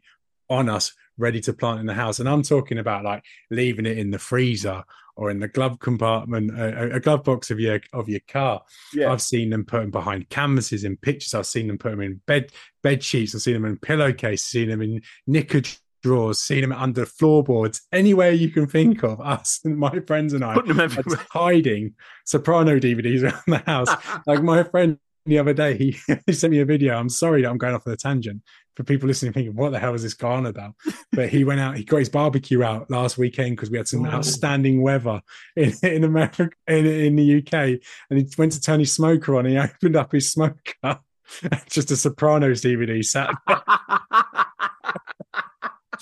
[0.50, 2.18] on us ready to plant in the house.
[2.18, 4.84] And I'm talking about like leaving it in the freezer
[5.16, 8.62] or in the glove compartment, a, a glove box of your of your car.
[8.92, 9.12] Yeah.
[9.12, 11.34] I've seen them put them behind canvases in pictures.
[11.34, 12.50] I've seen them put them in bed
[12.82, 13.34] bed sheets.
[13.34, 14.42] I've seen them in pillowcase.
[14.42, 15.62] Seen them in knicker
[16.04, 19.20] drawers, seen them under floorboards, anywhere you can think of.
[19.24, 23.88] Us and my friends and I are hiding soprano DVDs around the house.
[24.26, 25.96] like my friend the other day, he,
[26.26, 26.94] he sent me a video.
[26.94, 28.42] I'm sorry that I'm going off on a tangent
[28.76, 30.74] for people listening, thinking, what the hell is this guy on about?
[31.12, 34.06] But he went out, he got his barbecue out last weekend because we had some
[34.06, 35.20] outstanding weather
[35.56, 37.80] in, in America, in, in the UK.
[38.10, 39.44] And he went to turn his smoker on.
[39.44, 40.58] He opened up his smoker,
[41.68, 43.30] just a Sopranos DVD sat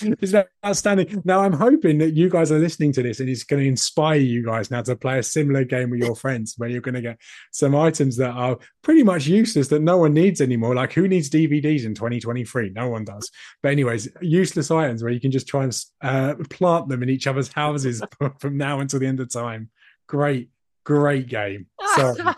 [0.01, 1.23] it's outstanding.
[1.25, 4.17] Now I'm hoping that you guys are listening to this and it's going to inspire
[4.17, 7.03] you guys now to play a similar game with your friends where you're going to
[7.03, 7.19] get
[7.51, 10.75] some items that are pretty much useless that no one needs anymore.
[10.75, 12.71] Like who needs DVDs in 2023?
[12.71, 13.31] No one does.
[13.63, 17.27] But anyways, useless items where you can just try and uh, plant them in each
[17.27, 18.03] other's houses
[18.39, 19.71] from now until the end of time.
[20.07, 20.51] Great,
[20.85, 21.67] great game.
[21.97, 22.21] Sorry.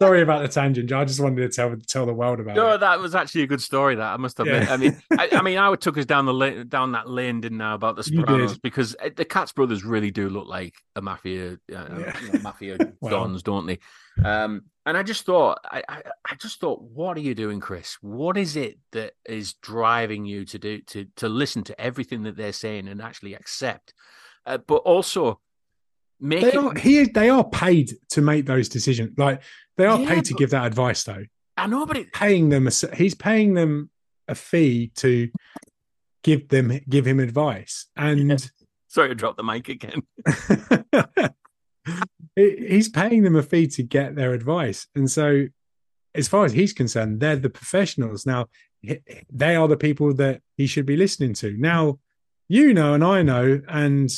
[0.00, 0.92] Sorry about the tangent.
[0.92, 2.70] I just wanted to tell tell the world about no, it.
[2.70, 3.94] No, that was actually a good story.
[3.94, 4.64] That I must admit.
[4.64, 4.72] Yeah.
[4.72, 7.60] I mean, I, I, mean, I took us down the lane, down that lane, didn't
[7.60, 11.52] I, about the Sopranos because eh, the Katz brothers really do look like a mafia,
[11.52, 12.20] uh, yeah.
[12.20, 13.10] you know, mafia well.
[13.10, 13.78] dons, don't they?
[14.24, 17.96] Um, and I just thought, I, I, I, just thought, what are you doing, Chris?
[18.00, 22.36] What is it that is driving you to do to to listen to everything that
[22.36, 23.94] they're saying and actually accept,
[24.44, 25.40] uh, but also
[26.20, 26.56] make they it...
[26.56, 29.16] are he they are paid to make those decisions.
[29.16, 29.42] Like
[29.76, 31.24] they are yeah, paid to give that advice, though.
[31.56, 32.12] I know, but it...
[32.12, 33.90] paying them, a, he's paying them
[34.28, 35.30] a fee to
[36.22, 37.86] give them give him advice.
[37.96, 38.36] And yeah.
[38.88, 40.02] sorry to drop the mic again.
[42.36, 45.46] he's paying them a fee to get their advice, and so
[46.14, 48.24] as far as he's concerned, they're the professionals.
[48.24, 48.46] Now
[49.32, 51.56] they are the people that he should be listening to.
[51.56, 51.98] Now
[52.48, 54.10] you know, and I know, and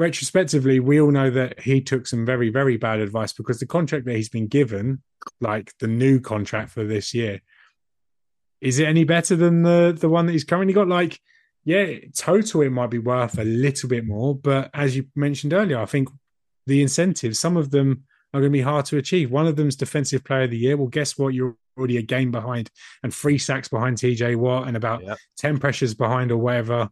[0.00, 4.06] retrospectively, we all know that he took some very, very bad advice because the contract
[4.06, 5.02] that he's been given,
[5.42, 7.42] like the new contract for this year,
[8.62, 10.88] is it any better than the the one that he's currently got?
[10.88, 11.20] Like,
[11.64, 11.86] yeah,
[12.16, 15.86] total it might be worth a little bit more, but as you mentioned earlier, I
[15.86, 16.08] think
[16.66, 19.30] the incentives, some of them are going to be hard to achieve.
[19.30, 20.76] One of them's defensive player of the year.
[20.76, 21.34] Well, guess what?
[21.34, 22.70] You're already a game behind
[23.02, 25.18] and three sacks behind TJ Watt and about yep.
[25.38, 26.88] 10 pressures behind or whatever.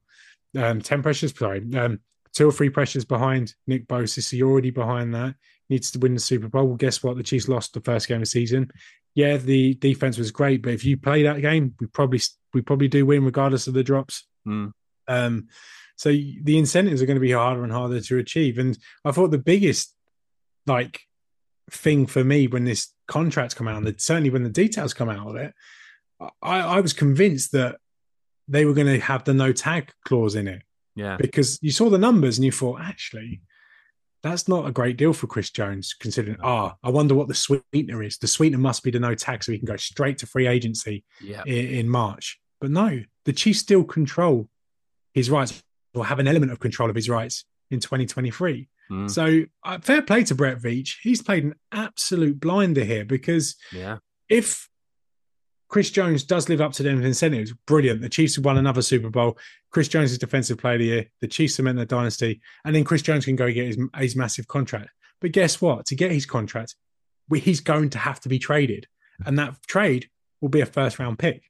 [0.57, 2.01] Um, 10 pressures, sorry, um,
[2.39, 4.23] two or three pressures behind Nick Bosa.
[4.23, 5.35] So you're already behind that.
[5.69, 6.69] Needs to win the Super Bowl.
[6.69, 7.17] Well, guess what?
[7.17, 8.71] The Chiefs lost the first game of the season.
[9.17, 12.21] Yeah, the defense was great, but if you play that game, we probably
[12.55, 14.25] we probably do win regardless of the drops.
[14.47, 14.71] Mm.
[15.09, 15.49] Um,
[15.97, 18.59] so the incentives are going to be harder and harder to achieve.
[18.59, 19.93] And I thought the biggest
[20.65, 21.01] like
[21.73, 25.27] thing for me when this contract come out, and certainly when the details come out
[25.27, 25.53] of it,
[26.41, 27.79] I, I was convinced that
[28.47, 30.63] they were going to have the no tag clause in it.
[30.99, 31.17] Yeah.
[31.17, 33.41] Because you saw the numbers and you thought, actually,
[34.23, 38.03] that's not a great deal for Chris Jones, considering, ah, I wonder what the sweetener
[38.03, 38.19] is.
[38.19, 41.05] The sweetener must be the no tag, so he can go straight to free agency
[41.23, 41.43] Yeah.
[41.47, 42.41] in, in March.
[42.61, 44.49] But no, the Chiefs still control
[45.15, 45.63] his rights
[45.95, 48.69] or have an element of control of his rights in 2023.
[48.91, 49.11] Mm.
[49.11, 50.97] So uh, fair play to Brett Veach.
[51.03, 53.99] He's played an absolute blinder here because Yeah.
[54.29, 54.68] if
[55.69, 58.01] Chris Jones does live up to them incentives, brilliant.
[58.01, 59.39] The Chiefs have won another Super Bowl.
[59.71, 61.07] Chris Jones is Defensive Player of the Year.
[61.21, 64.49] The Chiefs cement their dynasty, and then Chris Jones can go get his, his massive
[64.49, 64.91] contract.
[65.21, 65.85] But guess what?
[65.87, 66.75] To get his contract,
[67.35, 68.87] he's going to have to be traded,
[69.27, 70.09] and that trade
[70.41, 71.45] will be a first round pick,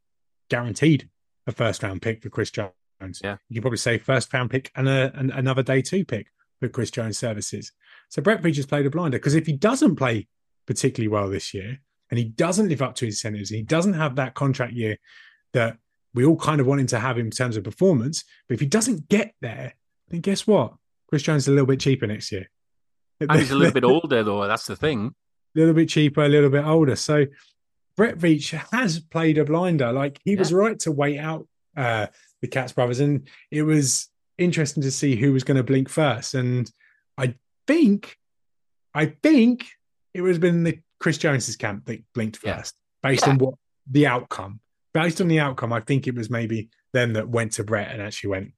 [0.50, 1.08] guaranteed
[1.46, 2.72] a first round pick for Chris Jones.
[3.22, 3.36] Yeah.
[3.48, 6.26] you can probably say first round pick and a, an, another day two pick
[6.58, 7.72] for Chris Jones services.
[8.08, 10.26] So Brett Veach has played a blinder because if he doesn't play
[10.66, 11.78] particularly well this year,
[12.10, 14.96] and he doesn't live up to his incentives, and he doesn't have that contract year
[15.52, 15.78] that
[16.14, 18.24] we all kind of want him to have in terms of performance.
[18.48, 19.74] But if he doesn't get there,
[20.08, 20.74] then guess what?
[21.08, 22.50] Chris Jones is a little bit cheaper next year.
[23.20, 24.46] And he's a little bit older, though.
[24.46, 25.14] That's the thing.
[25.56, 26.96] a little bit cheaper, a little bit older.
[26.96, 27.26] So
[27.96, 29.92] Brett Veach has played a blinder.
[29.92, 32.06] Like he was right to wait out uh,
[32.40, 36.34] the Katz brothers, and it was interesting to see who was going to blink first.
[36.34, 36.70] And
[37.16, 37.34] I
[37.66, 38.16] think,
[38.94, 39.66] I think
[40.14, 42.56] it was been the Chris Jones's camp that blinked Yeah.
[42.58, 43.32] first, based Yeah.
[43.32, 43.54] on what
[43.90, 44.60] the outcome.
[44.94, 48.02] Based on the outcome, I think it was maybe them that went to Brett and
[48.02, 48.52] actually went,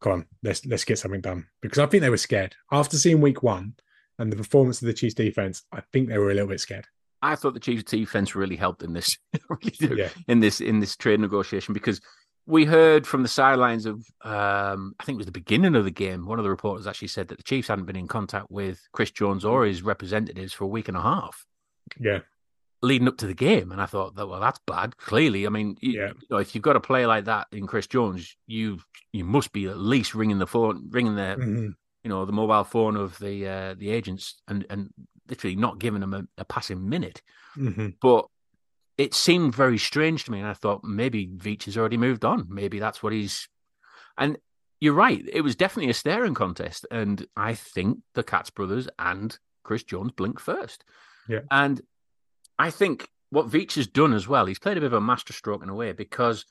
[0.00, 3.20] "Come on, let's let's get something done." Because I think they were scared after seeing
[3.20, 3.74] Week One
[4.18, 5.62] and the performance of the Chiefs defense.
[5.72, 6.86] I think they were a little bit scared.
[7.20, 9.16] I thought the Chiefs' defense really helped in this,
[9.48, 10.10] really Yeah.
[10.28, 12.00] in this in this trade negotiation because
[12.46, 15.90] we heard from the sidelines of um, I think it was the beginning of the
[15.90, 16.26] game.
[16.26, 19.10] One of the reporters actually said that the Chiefs hadn't been in contact with Chris
[19.10, 21.46] Jones or his representatives for a week and a half
[22.00, 22.20] Yeah,
[22.82, 24.96] leading up to the game, and I thought that well that's bad.
[24.96, 26.08] Clearly, I mean, you, Yeah.
[26.08, 28.80] you know, if you've got a player like that in Chris Jones, you
[29.12, 31.74] you must be at least ringing the phone, ringing the Mhm.
[32.02, 34.90] you know the mobile phone of the uh, the agents and and
[35.28, 37.22] literally not giving them a, a passing minute
[37.56, 37.94] Mhm.
[38.02, 38.26] but
[38.98, 42.46] it seemed very strange to me, and I thought maybe Veach has already moved on.
[42.48, 43.48] Maybe that's what he's.
[44.16, 44.36] And
[44.80, 49.36] you're right; it was definitely a staring contest, and I think the Katz brothers and
[49.64, 50.84] Chris Jones blinked first.
[51.28, 51.40] Yeah.
[51.50, 51.80] and
[52.58, 55.62] I think what Veach has done as well, he's played a bit of a masterstroke
[55.62, 56.44] in a way because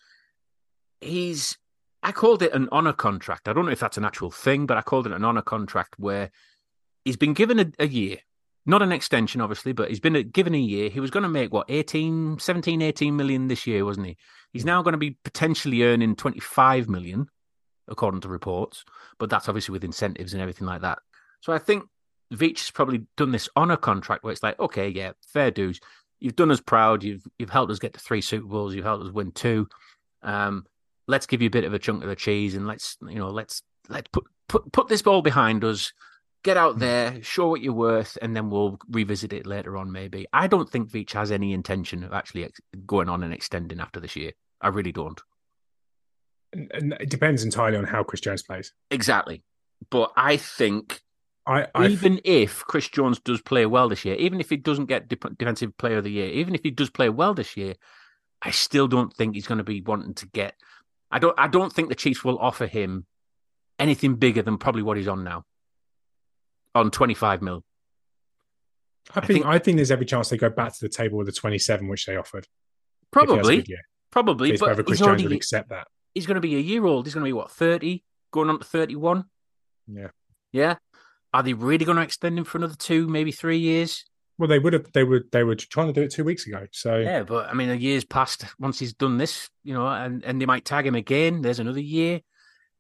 [1.01, 1.57] he's.
[2.05, 3.47] I called it an honor contract.
[3.47, 5.95] I don't know if that's an actual thing, but I called it an honor contract
[5.97, 6.31] where
[7.05, 8.17] he's been given a, a year
[8.65, 10.89] not an extension, obviously, but he's been a, given a year.
[10.89, 14.17] He was going to make what 18, 17, 18 million this year, wasn't he?
[14.51, 17.27] He's now going to be potentially earning 25 million,
[17.88, 18.86] according to reports,
[19.19, 20.99] but that's obviously with incentives and everything like that.
[21.41, 21.83] So I think
[22.31, 25.79] Veach has probably done this on a contract where it's like, okay, yeah, fair dues.
[26.19, 27.03] You've done us proud.
[27.03, 28.73] You've you've helped us get to three Super Bowls.
[28.75, 29.67] You've helped us win two.
[30.21, 30.65] Um,
[31.07, 33.29] let's give you a bit of a chunk of the cheese and let's you know
[33.29, 35.91] let's let's put put put this ball behind us
[36.43, 40.27] get out there, show what you're worth, and then we'll revisit it later on, maybe.
[40.33, 43.99] I don't think Veach has any intention of actually ex- going on and extending after
[43.99, 44.33] this year.
[44.62, 45.19] I really don't.
[46.51, 48.73] And- and it depends entirely on how Chris Jones plays.
[48.91, 49.43] Exactly.
[49.89, 51.01] But I think
[51.45, 54.86] I, I even if Chris Jones does play well this year, even if he doesn't
[54.86, 57.75] get Dep- Defensive Player of the Year, even if he does play well this year,
[58.41, 60.56] I still don't think he's going to be wanting to get.
[61.12, 61.38] I don't.
[61.38, 63.06] I don't think the Chiefs will offer him
[63.77, 65.43] anything bigger than probably what he's on now.
[66.75, 67.63] On twenty five mil.
[69.13, 71.17] I I think, think- I think there's every chance they go back to the table
[71.17, 72.45] with the 27 which they offered.
[72.45, 72.49] if
[73.12, 73.65] he has a Probably.
[74.12, 74.51] Probably.
[74.51, 75.88] It's But Chris he's, Jones would already, accept that.
[76.15, 77.06] he's going to be a year old.
[77.06, 79.25] He's going to be what thirty, going on to thirty one.
[79.88, 80.08] Yeah.
[80.53, 80.75] Yeah.
[81.33, 84.05] Are they really going to extend him for another two, maybe three years?
[84.37, 84.91] Well, they would have.
[84.93, 85.31] They would.
[85.31, 86.65] They were trying to do it two weeks ago.
[86.71, 90.23] So Yeah, but I mean, a year's passed once he's done this, you know, and,
[90.23, 91.41] and they might tag him again.
[91.41, 92.21] There's another year.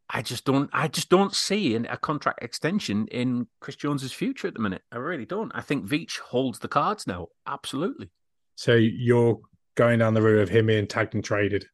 [0.09, 0.69] I just don't.
[0.73, 4.81] I just don't see an, a contract extension in Chris Jones's future at the minute.
[4.91, 5.51] I really don't.
[5.53, 7.27] I think Veach holds the cards now.
[7.47, 8.09] Absolutely,
[8.55, 9.39] so you're
[9.75, 11.65] going down the route of him being tagged and traded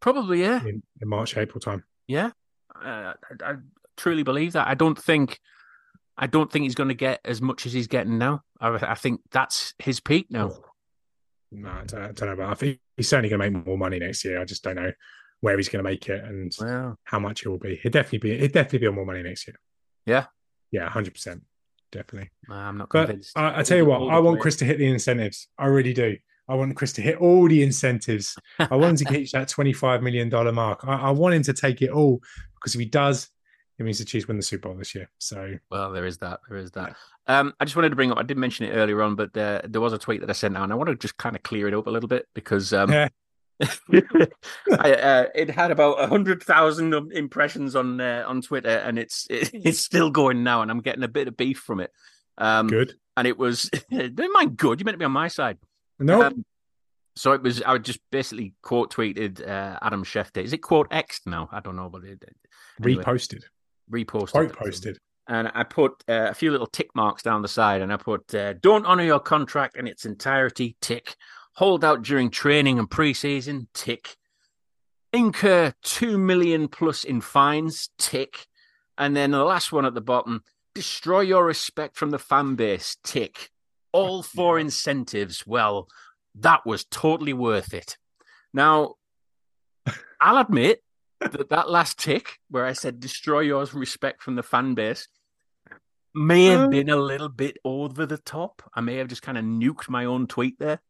[0.00, 1.84] probably, yeah, in, in March, April time.
[2.06, 2.30] yeah.
[2.74, 3.54] Uh, I, I
[3.96, 4.66] truly believe that.
[4.66, 5.38] I don't think.
[6.16, 8.42] I don't think he's going to get as much as he's getting now.
[8.60, 10.52] I, I think that's his peak now.
[11.50, 12.50] No, I don't, I don't know about.
[12.50, 14.40] I think he's certainly going to make more money next year.
[14.40, 14.92] I just don't know
[15.40, 17.78] where he's going to make it and Well, how much it will be.
[17.82, 18.38] He'll definitely be.
[18.38, 19.56] He'll definitely be on more money next year.
[20.06, 20.26] Yeah?
[20.70, 21.42] Yeah, hundred percent,
[21.90, 22.30] definitely.
[22.48, 23.16] I'm not But.
[23.36, 24.40] I, I tell you what, I want.
[24.40, 25.48] Chris to hit the incentives.
[25.58, 26.16] I really do.
[26.48, 28.36] I want Chris to hit all the incentives.
[28.58, 30.80] I want him to hit that twenty-five million dollar mark.
[30.84, 32.20] I, I want him to take it all
[32.54, 33.28] because if he does,
[33.82, 35.10] it means the Chiefs win the Super Bowl this year.
[35.18, 36.40] So Well, there is that.
[36.48, 36.96] There is that.
[37.26, 38.18] Um, I just wanted to bring up.
[38.18, 40.56] I did mention it earlier on, but uh, there was a tweet that I sent
[40.56, 42.72] out, and I want to just kind of clear it up a little bit because
[42.72, 43.08] um, Yeah.
[43.62, 49.50] I, uh, it had about hundred thousand impressions on uh, on Twitter, and it's it,
[49.54, 51.92] it's still going now, and I'm getting a bit of beef from it.
[52.38, 52.94] Um, Good.
[53.16, 54.80] and it was don't mind good.
[54.80, 55.58] You meant to be on my side.
[55.98, 56.44] No, Um,
[57.14, 57.62] so it was.
[57.62, 60.42] I just basically quote tweeted uh, Adam Schefter.
[60.42, 61.48] Is it quote X now?
[61.52, 62.24] I don't know, but it,
[62.82, 63.44] anyway, reposted,
[63.90, 64.98] reposted, quote posted.
[65.28, 68.34] and I put uh, a few little tick marks down the side, and I put
[68.34, 71.14] uh, "Don't honor your contract in its entirety." Tick.
[71.56, 73.66] Hold out during training and preseason.
[73.74, 74.16] Tick.
[75.12, 77.90] Incur two million plus in fines.
[77.98, 78.46] Tick.
[78.96, 80.42] And then the last one at the bottom:
[80.74, 82.96] destroy your respect from the fan base.
[83.04, 83.50] Tick.
[83.92, 85.46] All four incentives.
[85.46, 85.86] Well,
[86.36, 87.98] that was totally worth it.
[88.54, 88.94] Now,
[90.20, 90.82] I'll admit
[91.30, 95.08] that that last tick where I said destroy yours respect from the fan base
[96.14, 98.62] may have been a little bit over the top.
[98.74, 100.80] I may have just kind of nuked my own tweet there.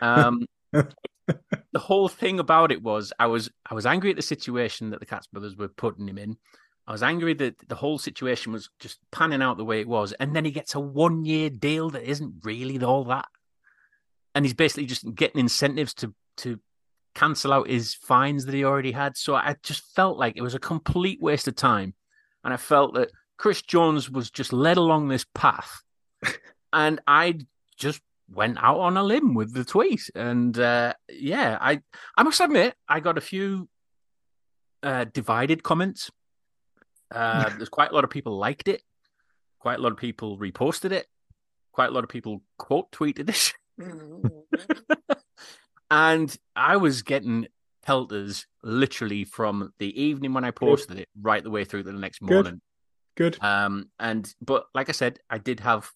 [0.00, 4.90] Um, the whole thing about it was I was I was angry at the situation
[4.90, 6.36] that the Katz brothers were putting him in.
[6.86, 10.12] I was angry that the whole situation was just panning out the way it was,
[10.12, 13.28] and then he gets a one year deal that isn't really all that,
[14.34, 16.58] and he's basically just getting incentives to to
[17.14, 19.16] cancel out his fines that he already had.
[19.16, 21.94] So I just felt like it was a complete waste of time,
[22.44, 25.82] and I felt that Chris Jones was just led along this path,
[26.72, 27.38] and I
[27.76, 28.00] just
[28.32, 30.08] went out on a limb with the tweet.
[30.14, 31.80] And uh, yeah, I
[32.16, 33.68] I must admit I got a few
[34.82, 36.10] uh, divided comments.
[37.10, 38.82] Uh, there's quite a lot of people liked it.
[39.58, 41.06] Quite a lot of people reposted it.
[41.72, 43.52] Quite a lot of people quote tweeted it.
[45.90, 47.46] And I was getting
[47.82, 51.98] pelters literally from the evening when I posted it right the way through to the
[51.98, 52.60] next morning.
[53.16, 53.42] Good.
[53.42, 55.90] Um, and but like I said, I did have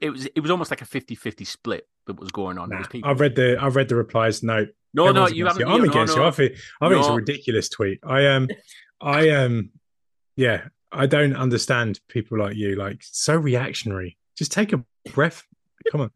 [0.00, 2.68] it was it was almost like a 50-50 split that was going on.
[2.68, 2.84] Nah.
[3.04, 4.42] I've read the I've read the replies.
[4.42, 5.66] No, no, no, you haven't.
[5.66, 6.22] I'm no, against no.
[6.22, 6.28] you.
[6.28, 8.00] I think I think it's a ridiculous tweet.
[8.04, 8.48] I um
[9.00, 9.70] I um
[10.36, 12.76] yeah, I don't understand people like you.
[12.76, 14.16] Like so reactionary.
[14.36, 15.42] Just take a breath.
[15.90, 16.10] Come on.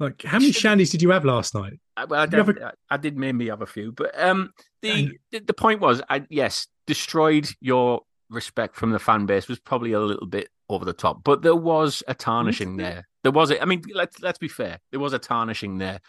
[0.00, 1.80] Like how many shandies did you have last night?
[1.96, 2.58] I, well, I, You have did,
[2.90, 7.48] I did maybe have a few, but um, the the, point was, I yes, destroyed
[7.60, 11.42] your respect from the fan base was probably a little bit over the top, but
[11.42, 13.08] there was a tarnishing there.
[13.24, 16.00] There was a, I mean, let's let's be fair, there was a tarnishing there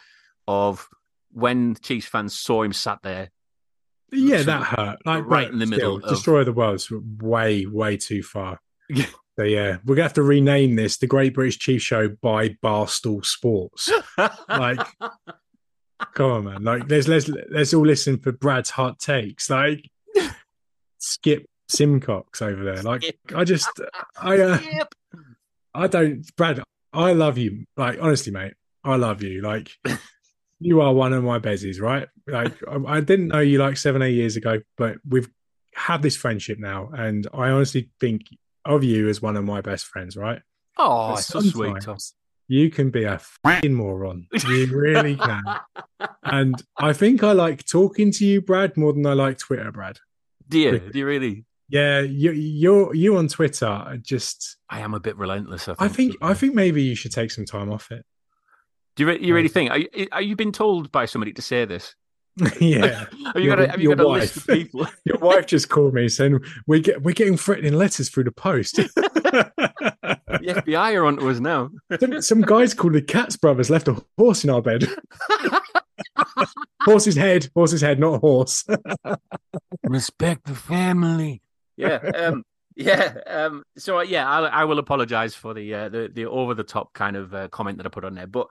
[0.48, 0.88] of
[1.32, 3.30] when Chiefs fans saw him sat there.
[4.12, 4.98] Yeah, that hurt.
[5.06, 8.60] Like right but in the still, middle of- Destroy the world's way, way too far.
[9.40, 13.26] So yeah, we're gonna have to rename this the Great British Chief Show by Barstool
[13.26, 13.90] Sports.
[14.50, 14.86] Like,
[16.14, 16.64] come on, man!
[16.66, 19.50] Like, let's let's let's all listen for Brad's hot takes.
[19.50, 19.90] Like,
[20.98, 22.84] Skip Simcox over there.
[22.84, 23.70] Like, I just,
[24.22, 24.60] I, uh,
[25.74, 26.62] I don't, Brad.
[26.92, 27.64] I love you.
[27.78, 29.42] Like, honestly, mate, I love you.
[29.42, 29.72] Like,
[30.60, 32.10] you are one of my bezies, right?
[32.28, 35.30] Like, I, I didn't know you like seven, eight years ago, but we've
[35.74, 38.24] had this friendship now, and I honestly think
[38.70, 40.42] of you as one of my best friends, right?
[40.78, 41.98] Oh, But it's so sweet, Tom.
[42.48, 44.28] You can be a fucking moron.
[44.48, 45.44] You really can.
[46.24, 50.00] and I think I like talking to you, Brad, more than I like Twitter, Brad.
[50.48, 50.72] Do you?
[50.72, 50.90] Really?
[50.90, 51.46] Do you really?
[51.68, 53.68] Yeah, you, you're you on Twitter.
[53.68, 55.68] are Just, I am a bit relentless.
[55.68, 55.82] I think.
[55.82, 58.04] I think, I think maybe you should take some time off it.
[58.96, 59.70] Do you, re- you really think?
[59.70, 61.96] Are you, are you been told by somebody to say this?
[62.60, 64.58] yeah, Have you Your- got a, have you got a list of wife.
[64.58, 64.88] people?
[65.06, 68.76] your wife just called me saying we get we're getting threatening letters through the post.
[68.76, 70.12] the
[70.66, 71.70] FBI are onto us now.
[72.00, 74.86] some, some guys called the Katz brothers left a horse in our bed.
[76.84, 78.66] horse's head, horse's head, not a horse.
[79.84, 81.42] Respect the family.
[81.78, 81.96] Yeah.
[81.98, 82.44] Um,
[82.76, 83.16] yeah.
[83.28, 86.64] Um, so uh, yeah, I, I will apologize for the uh, the the over the
[86.64, 88.48] top kind of uh, comment that I put on there, but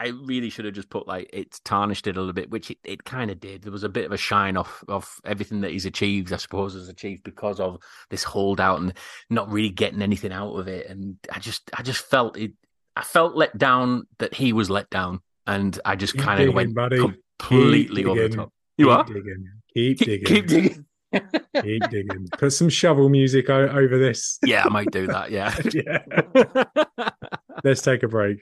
[0.00, 2.78] I really should have just put like it's tarnished it a little bit, which it,
[2.84, 3.60] it kind of did.
[3.60, 6.72] There was a bit of a shine off of everything that he's achieved, I suppose,
[6.72, 8.94] has achieved because of this holdout and
[9.28, 10.88] not really getting anything out of it.
[10.88, 12.52] And I just I just felt it.
[12.96, 16.74] I felt let down that he was let down, and I just kind of went
[16.74, 16.96] buddy.
[17.38, 18.52] completely over the top.
[18.78, 19.48] You keep are digging.
[19.74, 20.26] Keep keep, digging.
[20.26, 20.86] keep digging.
[21.62, 22.28] Keep digging.
[22.38, 24.38] Put some shovel music o- over this.
[24.44, 25.32] Yeah, I might do that.
[25.32, 25.52] Yeah.
[26.94, 27.10] yeah.
[27.64, 28.38] Let's take a break.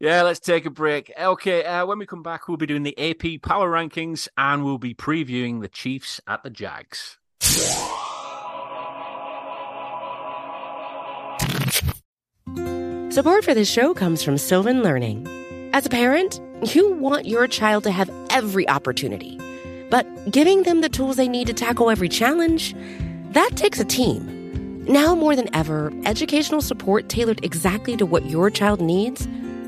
[0.00, 1.12] Yeah, let's take a break.
[1.20, 4.78] Okay, uh, when we come back, we'll be doing the AP power rankings and we'll
[4.78, 7.18] be previewing the Chiefs at the Jags.
[13.10, 15.28] Support for this show comes from Sylvan Learning.
[15.74, 16.40] As a parent,
[16.74, 19.38] you want your child to have every opportunity,
[19.90, 22.74] but giving them the tools they need to tackle every challenge,
[23.32, 24.84] that takes a team.
[24.86, 29.28] Now more than ever, educational support tailored exactly to what your child needs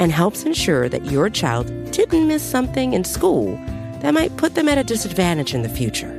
[0.00, 3.54] and helps ensure that your child didn't miss something in school
[4.00, 6.10] that might put them at a disadvantage in the future.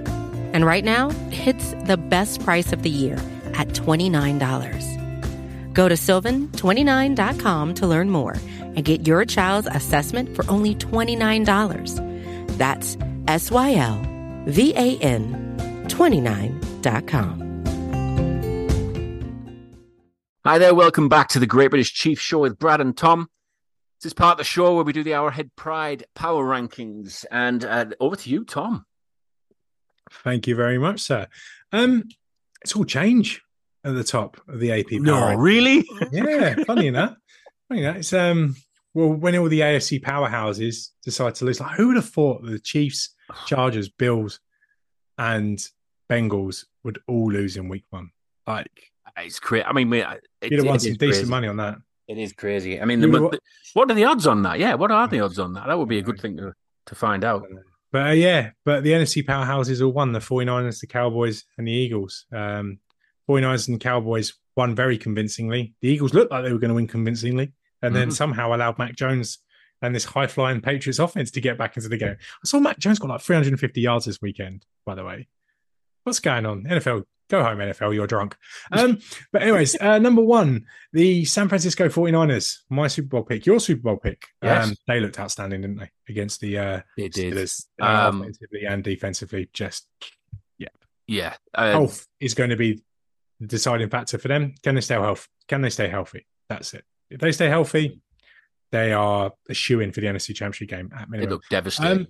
[0.53, 3.15] And right now, it's the best price of the year
[3.53, 5.73] at $29.
[5.73, 12.57] Go to sylvan29.com to learn more and get your child's assessment for only $29.
[12.57, 13.99] That's S Y L
[14.45, 15.55] V A N
[15.87, 17.41] 29.com.
[20.43, 23.29] Hi there, welcome back to the Great British Chief Show with Brad and Tom.
[24.01, 27.23] This is part of the show where we do the Arrowhead Pride Power Rankings.
[27.29, 28.85] And uh, over to you, Tom.
[30.23, 31.27] Thank you very much, sir.
[31.71, 32.05] Um,
[32.63, 33.41] it's all change
[33.83, 34.91] at the top of the AP.
[34.93, 35.85] No, Power really?
[36.11, 37.15] yeah, funny enough.
[37.69, 37.97] Funny enough.
[37.97, 38.55] It's um
[38.93, 42.59] well when all the AFC powerhouses decide to lose, like who would have thought the
[42.59, 44.39] Chiefs, Chargers, Bills,
[45.17, 45.63] and
[46.09, 48.09] Bengals would all lose in week one?
[48.47, 49.63] Like It's crazy.
[49.63, 51.25] I mean, we- it, you'd have won some decent crazy.
[51.29, 51.77] money on that.
[52.07, 52.81] It is crazy.
[52.81, 53.31] I mean, the, know
[53.73, 54.59] what are the odds on that?
[54.59, 55.67] Yeah, what are the odds on that?
[55.67, 56.53] That would be a good thing to,
[56.87, 57.45] to find out.
[57.91, 61.71] But uh, yeah, but the NFC powerhouses all won the 49ers, the Cowboys, and the
[61.71, 62.25] Eagles.
[62.33, 62.79] Um,
[63.29, 65.73] 49ers and Cowboys won very convincingly.
[65.81, 68.13] The Eagles looked like they were going to win convincingly, and then Mhm.
[68.13, 69.39] somehow allowed Mac Jones
[69.81, 72.15] and this high flying Patriots offense to get back into the game.
[72.19, 75.27] I saw Mac Jones got like 350 yards this weekend, by the way.
[76.03, 76.63] What's going on?
[76.65, 78.35] NFL, go home, NFL, you're drunk.
[78.71, 78.99] Um,
[79.31, 83.81] but, anyways, uh, number one, the San Francisco 49ers, my Super Bowl pick, your Super
[83.81, 84.27] Bowl pick.
[84.43, 84.67] Yes.
[84.67, 87.33] Um, they looked outstanding, didn't they, against the uh, They did.
[87.33, 89.49] Steelers, uh, Um, offensively and defensively.
[89.53, 89.87] Just
[91.07, 91.35] Yeah.
[91.53, 92.81] Uh, health is going to be
[93.39, 94.53] the deciding factor for them.
[94.63, 95.27] Can they stay healthy?
[95.47, 96.25] Can they stay healthy?
[96.47, 96.85] That's it.
[97.09, 97.99] If they stay healthy,
[98.71, 101.29] they are a shoe in for the NFC Championship game at It minimum.
[101.31, 102.07] looked devastating.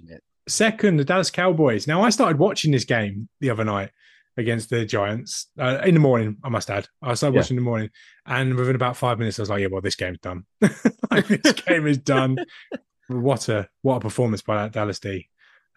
[0.48, 1.88] Second, the Dallas Cowboys.
[1.88, 3.92] Now, I started watching this game the other night
[4.38, 6.38] against the Giants uh, in the morning.
[6.44, 7.40] I must add, I started Yeah.
[7.42, 7.90] watching in the morning,
[8.26, 10.46] and within about five minutes, I was like, "Yeah, well, this game's done.
[11.12, 12.38] like, this game is done."
[13.10, 15.28] What a what a performance by that Dallas D.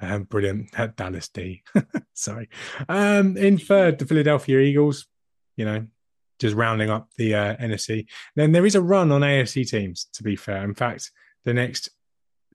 [0.00, 1.64] Um, brilliant, that Dallas D.
[2.14, 2.48] Sorry.
[2.88, 5.06] Um, in third, the Philadelphia Eagles.
[5.56, 5.86] You know,
[6.38, 8.06] just rounding up the uh, NFC.
[8.36, 10.06] Then there is a run on AFC teams.
[10.12, 11.10] To be fair, in fact,
[11.44, 11.90] the next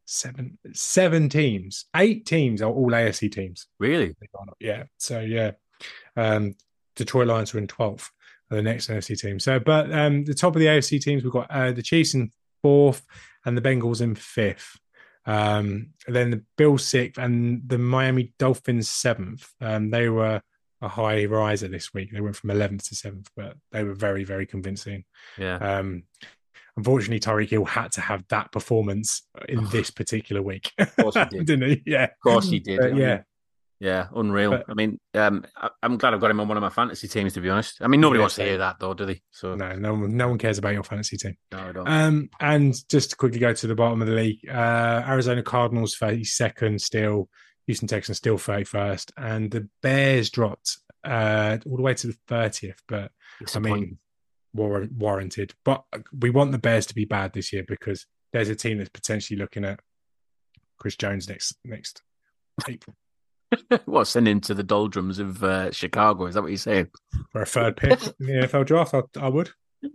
[0.06, 3.68] seven seven teams, eight teams are all AFC teams.
[3.80, 4.16] Really?
[4.62, 4.84] Yeah.
[4.98, 5.52] So yeah,
[6.16, 6.56] um,
[6.96, 8.12] Detroit Lions are in twelfth.
[8.52, 9.40] Are the next NFC team.
[9.40, 12.32] So, but um, the top of the AFC teams, we've got uh, the Chiefs in
[12.64, 13.06] fourth
[13.46, 14.76] and the Bengals in fifth.
[15.26, 19.48] Um, and then the Bills sixth and the Miami Dolphins seventh.
[19.62, 20.42] Um, they were
[20.82, 22.12] a high riser this week.
[22.12, 25.04] They went from eleventh to seventh, but they were very, very convincing.
[25.38, 25.58] Yeah.
[25.58, 26.04] Um,
[26.76, 30.72] unfortunately, Tyreek Hill had to have that performance in this particular week.
[30.80, 31.46] Of course he did.
[31.46, 31.84] didn't he?
[31.86, 32.06] Yeah.
[32.06, 32.80] Of course he did.
[32.80, 33.22] But yeah.
[33.80, 34.52] Yeah, unreal.
[34.52, 37.08] But- I mean, um, I, I'm glad I've got him on one of my fantasy
[37.08, 37.78] teams, to be honest.
[37.82, 39.22] I mean, nobody Yeah, wants to hear that, though, do they?
[39.32, 41.38] So, no, No, no one, no one cares about your fantasy team.
[41.54, 41.88] I don't.
[41.88, 45.96] Um, and just to quickly go to the bottom of the league, uh, Arizona Cardinals
[45.98, 47.30] 32nd still,
[47.68, 52.80] Houston Texans still 31st, and the Bears dropped uh, all the way to the 30th.
[52.88, 53.12] But
[53.56, 53.98] I mean,
[54.54, 55.54] war- warranted.
[55.64, 55.84] But
[56.18, 59.40] we want the Bears to be bad this year because there's a team that's potentially
[59.40, 59.80] looking at
[60.78, 62.02] Chris Jones next next
[62.68, 62.96] April
[63.86, 66.26] what, send him to the doldrums of uh, Chicago?
[66.26, 66.88] Is that what you're saying?
[67.32, 68.94] for a third pick in the NFL draft.
[68.94, 69.52] I, I would.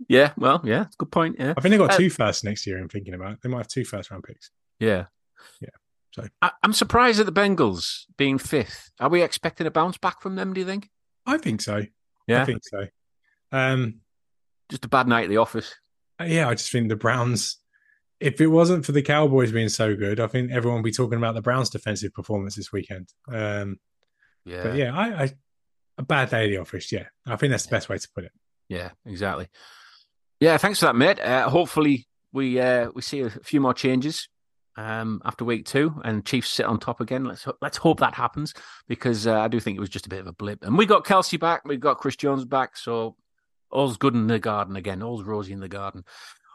[0.09, 1.35] Yeah, well, yeah, good point.
[1.39, 2.79] Yeah, I think they got Uh, two firsts next year.
[2.79, 3.41] I'm thinking about.
[3.41, 4.49] They might have two first round picks.
[4.79, 5.05] yeah,
[5.61, 5.69] Yeah.
[6.11, 8.89] So- I, I'm surprised at the Bengals being fifth.
[8.99, 10.53] Are we expecting a bounce back from them?
[10.53, 10.89] Do you think?
[11.25, 11.83] I think so.
[12.27, 12.87] Yeah, I think so.
[13.51, 13.99] Um,
[14.69, 15.75] just a bad night at the office.
[16.25, 17.57] yeah, I just think the Browns.
[18.19, 21.17] If it wasn't for the Cowboys being so good, I think everyone would be talking
[21.17, 23.09] about the Browns' defensive performance this weekend.
[23.27, 23.79] Um,
[24.45, 25.29] Yeah, But yeah, I, I
[25.97, 26.91] a bad day at the office.
[26.91, 28.31] Yeah, I think that's the best way to put it.
[28.69, 29.47] Yeah, exactly.
[30.39, 31.19] Yeah, thanks for that, mate.
[31.19, 34.27] Uh, hopefully, we uh, we see a few more changes
[34.75, 37.23] um, after week two, and Chiefs sit on top again.
[37.23, 38.53] Let's ho- let's hope that happens
[38.87, 40.63] because uh, I do think it was just a bit of a blip.
[40.63, 43.15] And we got Kelce back, we got Chris Jones back, so
[43.71, 45.01] all's good in the garden again.
[45.01, 46.03] All's rosy in the garden.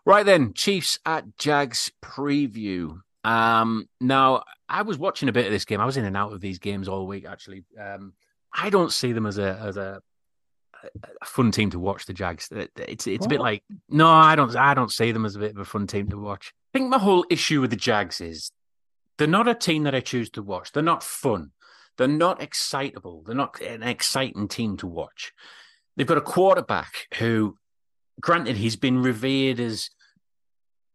[0.06, 3.00] Right then, Chiefs at Jags preview.
[3.22, 5.80] Um, now I was watching a bit of this game.
[5.80, 7.26] I was in and out of these games all week.
[7.26, 8.14] Actually, um,
[8.52, 10.00] I don't see them as a as a
[11.20, 12.06] a fun team to watch.
[12.06, 12.48] The Jags.
[12.76, 15.50] It's it's a bit like no, I don't I don't see them as a bit
[15.50, 16.54] of a fun team to watch.
[16.72, 18.50] I think my whole issue with the Jags is
[19.18, 20.72] They're not a team that I choose to watch.
[20.72, 21.50] They're not fun.
[21.98, 23.22] They're not excitable.
[23.26, 25.32] They're not an exciting team to watch.
[25.94, 27.56] They've got a quarterback who,
[28.20, 29.90] granted, he's been revered as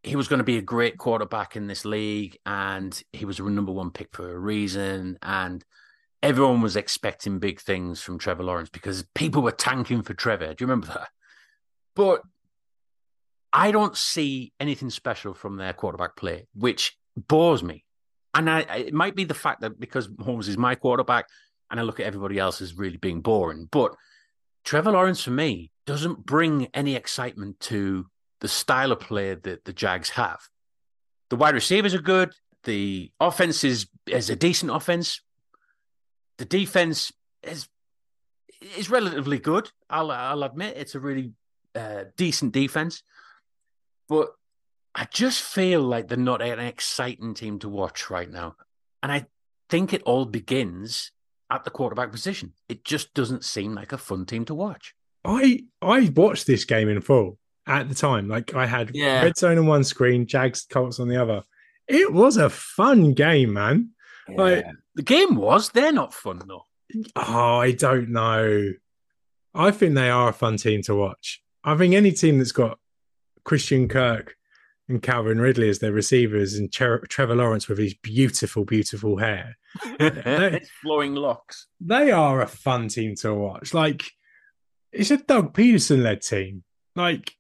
[0.03, 3.43] he was going to be a great quarterback in this league, and he was a
[3.43, 5.17] number one pick for a reason.
[5.21, 5.63] And
[6.21, 10.53] everyone was expecting big things from Trevor Lawrence because people were tanking for Trevor.
[10.53, 11.09] Do you remember that?
[11.95, 12.21] But
[13.51, 17.83] I don't see anything special from their quarterback play, which bores me.
[18.33, 21.27] And I, it might be the fact that because Holmes is my quarterback,
[21.71, 23.67] and I look at everybody else as really being boring.
[23.71, 23.95] But
[24.65, 28.07] Trevor Lawrence, for me, doesn't bring any excitement to
[28.41, 30.41] the style of play that the Jags have.
[31.29, 32.33] The wide receivers are good.
[32.63, 35.21] The offense is, is a decent offense.
[36.37, 37.13] The defense
[37.43, 37.67] is
[38.77, 39.69] is relatively good.
[39.89, 41.33] I'll I'll admit it's a really
[41.75, 43.03] uh, decent defense,
[44.09, 44.29] but
[44.93, 48.55] I just feel like they're not an exciting team to watch right now,
[49.03, 49.27] and I
[49.69, 51.11] think it all begins
[51.51, 52.53] at the quarterback position.
[52.69, 54.95] It just doesn't seem like a fun team to watch.
[55.23, 57.37] I I watched this game in full
[57.67, 58.27] at the time.
[58.27, 59.23] Like I had Yeah.
[59.23, 61.43] red zone on one screen, Jags Colts on the other.
[61.87, 63.91] It was a fun game, man.
[64.27, 64.65] Like
[64.95, 65.69] The game was.
[65.69, 66.65] They're not fun though.
[67.15, 68.71] oh, I don't know.
[69.53, 71.41] I think they are a fun team to watch.
[71.63, 72.77] I think any team that's got
[73.43, 74.35] Christian Kirk
[74.87, 79.57] and Calvin Ridley as their receivers and Tre- Trevor Lawrence with his beautiful, beautiful hair,
[80.81, 81.67] flowing locks.
[81.79, 83.73] they are a fun team to watch.
[83.73, 84.03] Like
[84.91, 86.63] it's a Doug Pederson led team.
[86.95, 87.33] Like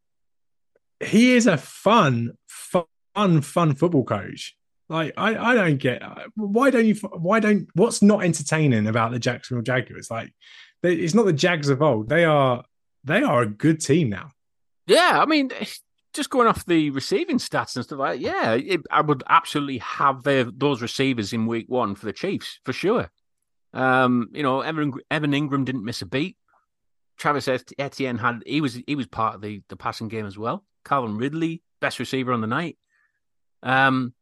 [0.99, 4.55] he is a fun, fun, fun football coach.
[4.89, 6.01] Like I, I don't get
[6.35, 10.11] why don't you why don't what's not entertaining about the Jacksonville Jaguars?
[10.11, 10.31] Like
[10.83, 12.09] they, it's not the Jags of old.
[12.09, 12.63] They are
[13.03, 14.31] they are a good team now.
[14.87, 15.49] Yeah, I mean,
[16.15, 20.23] just going off the receiving stats and stuff like yeah, it, I would absolutely have
[20.23, 23.11] those receivers in week one for the Chiefs for sure.
[23.73, 26.37] Um, you know, Evan, Evan Engram didn't miss a beat.
[27.17, 27.47] Travis
[27.77, 30.63] Etienne had he was he was part of the the passing game as well.
[30.83, 32.77] Calvin Ridley, best receiver on the night.
[33.63, 34.13] Um,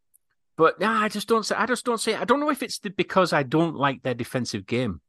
[0.57, 1.55] but yeah, I just don't say.
[1.55, 2.15] I just don't say.
[2.15, 5.01] I don't know if it's the, because I don't like their defensive game.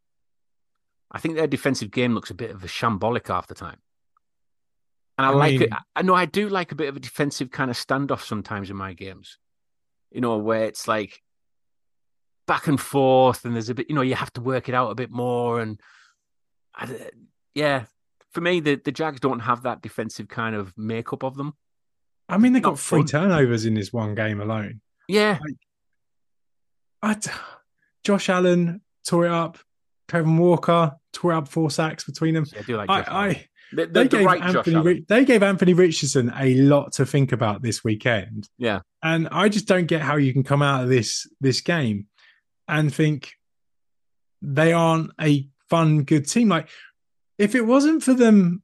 [1.11, 3.79] I think their defensive game looks a bit of a shambolic half the time.
[5.17, 5.71] And I, I like mean- it.
[5.95, 8.77] I know I do like a bit of a defensive kind of standoff sometimes in
[8.77, 9.39] my games.
[10.11, 11.21] You know, where it's like
[12.47, 13.87] back and forth, and there's a bit.
[13.89, 15.61] You know, you have to work it out a bit more.
[15.61, 15.81] And
[16.75, 17.11] I,
[17.55, 17.85] yeah,
[18.33, 21.55] for me, the the Jags don't have that defensive kind of makeup of them.
[22.29, 23.07] I mean, they got three fun.
[23.07, 24.81] turnovers in this one game alone.
[25.09, 25.39] Yeah,
[27.03, 27.17] I,
[28.03, 29.59] Josh Allen tore it up.
[30.09, 32.47] Kevin Walker tore up four sacks between them.
[32.57, 32.91] I do like.
[32.91, 35.05] I, I the, the, they the gave right Anthony.
[35.09, 38.49] They gave Anthony Richardson a lot to think about this weekend.
[38.59, 38.81] Yeah.
[39.03, 42.07] And I just don't get how you can come out of this this game
[42.69, 43.35] and think
[44.43, 46.49] they aren't a fun, good team.
[46.49, 46.69] Like
[47.39, 48.63] if it wasn't for them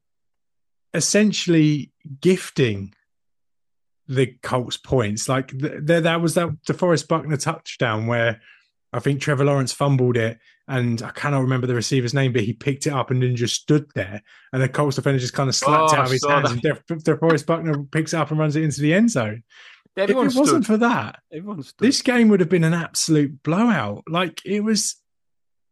[0.94, 2.94] essentially gifting
[4.08, 8.40] the Colts points, like there that was that DeForest Buckner touchdown where
[8.92, 12.52] I think Trevor Lawrence fumbled it, and I cannot remember the receiver's name, but he
[12.52, 14.20] picked it up and then just stood there,
[14.52, 16.86] and the Colts defender just kind of slapped Oh, it out of his hands, that.
[16.88, 19.42] and De- DeForest Buckner picks it up and runs it into the end zone.
[19.96, 21.84] Everyone if it wasn't for that, Everyone stood.
[21.86, 24.04] this game would have been an absolute blowout.
[24.08, 24.96] Like it was,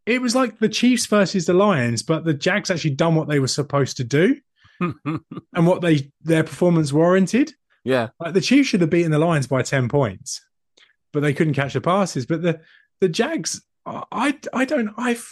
[0.06, 3.38] it was like the Chiefs versus the Lions, but the Jags actually done what they
[3.40, 4.36] were supposed to do
[4.80, 7.52] and what they their performance warranted.
[7.84, 10.40] yeah, Like the Chiefs should have beaten the Lions by ten points,
[11.12, 12.26] but they couldn't catch the passes.
[12.26, 12.60] But the
[13.00, 15.28] the Jags, I I don't I've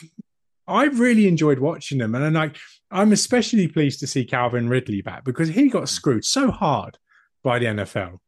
[0.68, 2.56] I really enjoyed watching them, and I'm like
[2.90, 6.98] I'm especially pleased to see Calvin Ridley back because he got screwed so hard
[7.42, 8.18] by the NFL.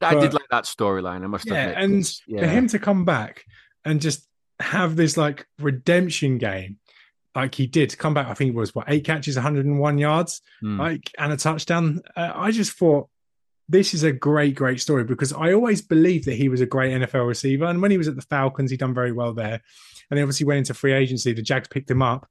[0.00, 1.22] I did like that storyline.
[1.22, 1.84] I must Yeah, admit.
[1.84, 2.40] and yeah.
[2.40, 3.44] for him to come back
[3.84, 4.26] and just
[4.60, 6.78] have this like redemption game,
[7.36, 8.26] like he did come back.
[8.28, 10.78] I think it was what eight catches, 101 yards, Hmm.
[10.80, 12.00] like and a touchdown.
[12.16, 13.08] Uh, I just thought
[13.72, 16.92] this is a great, great story because I always believed that he was a great
[16.92, 17.64] NFL receiver.
[17.64, 19.62] And when he was at the Falcons, he done very well there.
[20.10, 21.32] And he obviously went into free agency.
[21.32, 22.28] The Jags picked him up,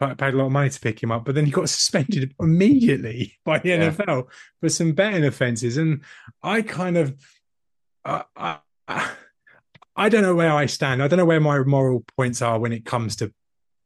[0.00, 3.34] paid a lot of money to pick him up, but then he got suspended immediately
[3.44, 3.90] by the Yeah.
[3.90, 4.28] NFL
[4.60, 5.76] for some betting offenses.
[5.76, 6.02] And
[6.42, 7.14] I kind of,
[8.04, 9.10] I, I,
[9.94, 11.02] I don't know where I stand.
[11.02, 13.30] I don't know where my moral points are when it comes to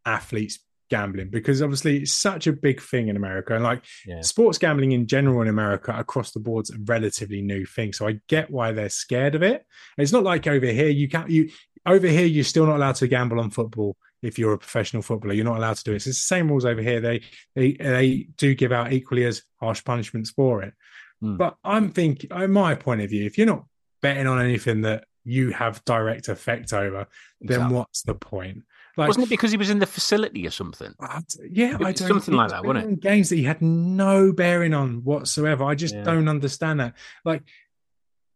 [0.07, 0.61] athletes
[0.97, 4.21] gambling because obviously it's such a big thing in America and like Yeah.
[4.21, 7.93] sports gambling in general in America across the board's a relatively new thing.
[7.93, 9.65] So I get why they're scared of it.
[9.99, 11.49] It's not like over here you can't you
[11.95, 15.35] over here you're still not allowed to gamble on football if you're a professional footballer.
[15.35, 16.03] You're not allowed to do it.
[16.03, 17.01] So it's the same rules over here.
[17.01, 17.23] They
[17.57, 20.75] they they do give out equally as harsh punishments for it.
[21.21, 21.37] Hmm.
[21.37, 23.65] But I'm thinking, in my point of view, if you're not
[24.01, 27.07] betting on anything that you have direct effect over,
[27.41, 27.77] then Exactly.
[27.77, 28.63] what's the point?
[28.97, 30.93] Like, Wasn't it because he was in the facility or something?
[31.01, 31.21] I
[31.51, 33.01] yeah, I don't something like that, wasn't it?
[33.01, 35.65] Games that he had no bearing on whatsoever.
[35.65, 36.03] I just Yeah.
[36.05, 36.95] don't understand that.
[37.25, 37.43] Like,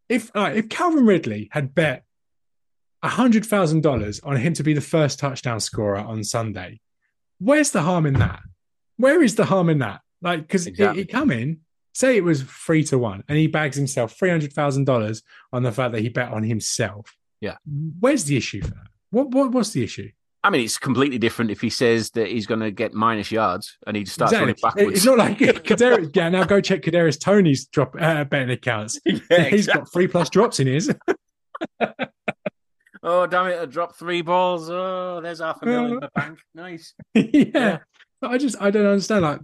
[0.08, 2.04] if uh, if Calvin Ridley had bet
[3.04, 6.80] hundred thousand dollars on him to be the first touchdown scorer on Sunday,
[7.38, 8.40] where's the harm in that?
[8.96, 10.00] Where is the harm in that?
[10.22, 11.02] Like, because Exactly.
[11.02, 11.60] it, come in,
[11.92, 15.62] say it was three to one, and he bags himself three hundred thousand dollars on
[15.62, 17.14] the fact that he bet on himself.
[17.40, 17.56] Yeah.
[18.00, 18.88] where's the issue for that?
[19.10, 20.10] What what what's the issue?
[20.46, 23.76] I mean, it's completely different if he says that he's going to get minus yards
[23.84, 24.92] and he starts running backwards.
[24.98, 26.14] It's not like Kadarius.
[26.14, 29.00] Yeah, now go check Kadarius Toney's drop uh, betting accounts.
[29.04, 29.80] yeah, He's exactly.
[29.82, 30.94] got three plus drops in his.
[33.02, 33.60] Oh, damn it!
[33.60, 34.68] I dropped three balls.
[34.68, 36.40] Oh, there's half a million in the bank.
[36.56, 36.92] Nice.
[37.14, 37.22] yeah.
[37.32, 37.78] Yeah.
[38.20, 39.22] But I just I don't understand.
[39.22, 39.40] Like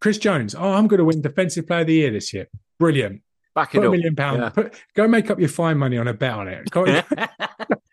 [0.00, 0.56] Chris Jones.
[0.56, 2.48] Oh, I'm going to win Defensive Player of the Year this year.
[2.80, 3.22] Brilliant.
[3.54, 4.52] Back Put it a million pounds.
[4.54, 6.68] Put, go make up your fine money on a bet on it.
[6.70, 7.02] Go-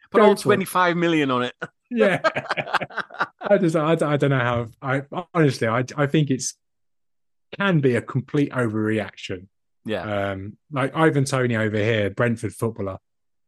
[0.09, 1.53] Put all 25 million on it.
[1.91, 2.21] Yeah.
[3.41, 4.67] I just I, I don't know how.
[4.81, 6.55] I honestly I I think it's
[7.57, 9.47] can be a complete overreaction.
[9.85, 10.31] yeah.
[10.31, 12.97] Um, like Ivan Toney over here, Brentford footballer.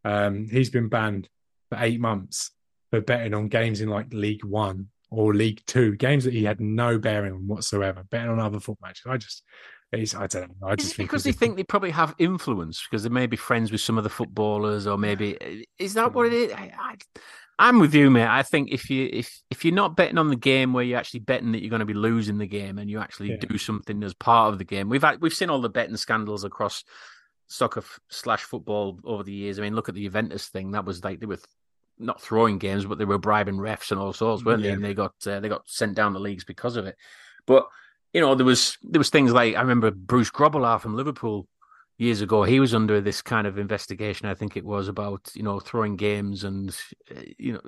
[0.03, 1.29] Um, he's been banned
[1.69, 2.51] for eight months
[2.91, 6.59] for betting on games in like League One or League Two, games that he had
[6.59, 8.03] no bearing on whatsoever.
[8.09, 9.03] Betting on other football matches.
[9.07, 9.43] I just,
[9.91, 10.67] it's, I don't know.
[10.67, 13.81] I just because they think they probably have influence because they may be friends with
[13.81, 16.51] some of the footballers, or maybe is that what it is?
[16.51, 16.95] I, I,
[17.59, 18.27] I'm with you, mate.
[18.27, 21.19] I think if you if if you're not betting on the game where you're actually
[21.21, 23.37] betting that you're going to be losing the game, and you actually Yeah.
[23.47, 26.43] do something as part of the game, we've had, we've seen all the betting scandals
[26.43, 26.83] across
[27.47, 29.59] soccer f- slash football over the years.
[29.59, 30.71] I mean, look at the Juventus thing.
[30.71, 31.39] That was like they were
[31.99, 34.71] not throwing games, but they were bribing refs and all sorts, weren't they?
[34.71, 36.95] And they got uh, they got sent down the leagues because of it.
[37.45, 37.67] But
[38.13, 41.47] you know, there was there was things like I remember Bruce Grobbelaar from Liverpool
[42.03, 42.43] years ago.
[42.43, 44.27] He was under this kind of investigation.
[44.27, 46.69] I think it was about you know throwing games and
[47.15, 47.61] uh, you know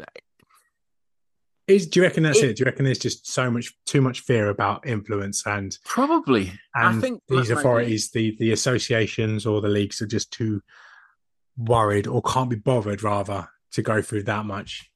[1.67, 4.01] Is, do you reckon that's It- it, Do you reckon there's just so much, too
[4.01, 6.51] much fear about influence and probably.
[6.75, 10.07] and I think these that might be- authorities, the the associations or the leagues are
[10.07, 10.61] just too
[11.57, 14.89] worried or can't be bothered rather to go through that much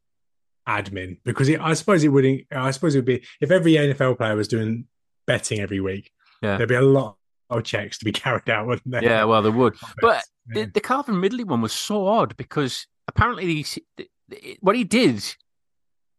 [0.67, 4.17] admin because it, I suppose it would I suppose it would be if every NFL
[4.17, 4.85] player was doing
[5.25, 6.11] betting every week,
[6.43, 6.57] Yeah.
[6.57, 7.17] there'd be a lot
[7.49, 9.01] Oh, checks to be carried out, wouldn't they?
[9.01, 9.75] Yeah, well, they would.
[10.01, 10.23] But
[10.53, 10.65] Yeah.
[10.65, 15.23] the, the Calvin Ridley one was so odd because apparently he, what he did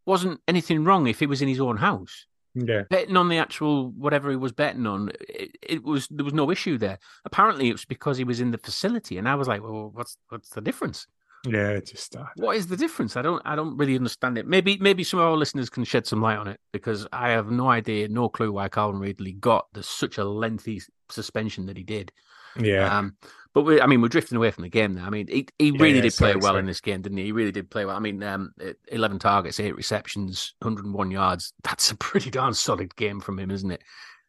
[0.07, 2.27] wasn't anything wrong if he was in his own house.
[2.55, 6.35] yeah, betting on the actual whatever he was betting on, it, it was there was
[6.35, 6.99] no issue there.
[7.25, 10.17] Apparently, it was because he was in the facility, and I was like, "Well, what's
[10.31, 11.07] what's the difference?
[11.45, 13.17] Yeah, just uh, What is the difference?
[13.17, 14.47] I don't I don't really understand it.
[14.47, 17.51] Maybe maybe some of our listeners can shed some light on it because I have
[17.51, 21.83] no idea, no clue why Calvin Ridley got the, such a lengthy suspension that he
[21.83, 22.13] did.
[22.59, 23.17] yeah, Um,
[23.53, 25.07] but we, I mean, we're drifting away from the game now.
[25.07, 27.25] I mean, he, he really yeah, did play well in this game, didn't he?
[27.25, 27.97] He really did play well.
[27.97, 28.53] I mean, um,
[28.93, 31.53] eleven targets, eight receptions, 101 yards.
[31.65, 33.83] That's a pretty darn solid game from him, isn't it?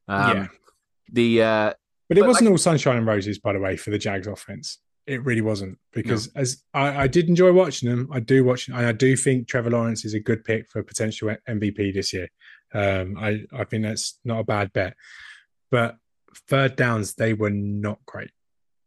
[0.08, 0.48] Um, Yeah.
[1.14, 1.74] The uh,
[2.08, 4.80] But it But, wasn't all sunshine and roses, by the way, for the Jags offense.
[5.12, 8.78] It really wasn't because as I, I did enjoy watching them, I do watch and
[8.78, 12.30] I do think Trevor Lawrence is a good pick for potential MVP this year.
[12.74, 14.96] Um, I I think that's not a bad bet,
[15.70, 15.98] but
[16.48, 18.32] third downs they were not great,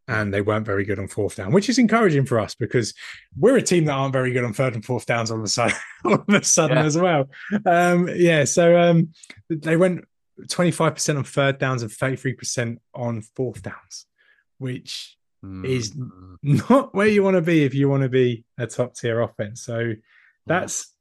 [0.09, 2.95] and they weren't very good on fourth down, which is encouraging for us because
[3.37, 5.49] we're a team that aren't very good on third and fourth downs all of a
[5.49, 6.85] sudden, all of a sudden Yeah.
[6.85, 7.29] as well.
[7.67, 9.11] Um, yeah, so um,
[9.51, 10.05] they went
[10.49, 14.07] 25% on third downs and 33% on fourth downs,
[14.59, 15.17] which
[15.65, 16.37] Is- mm,
[16.69, 19.63] not where you want to be if you want to be a top tier offense.
[19.63, 19.93] So
[20.47, 20.93] that's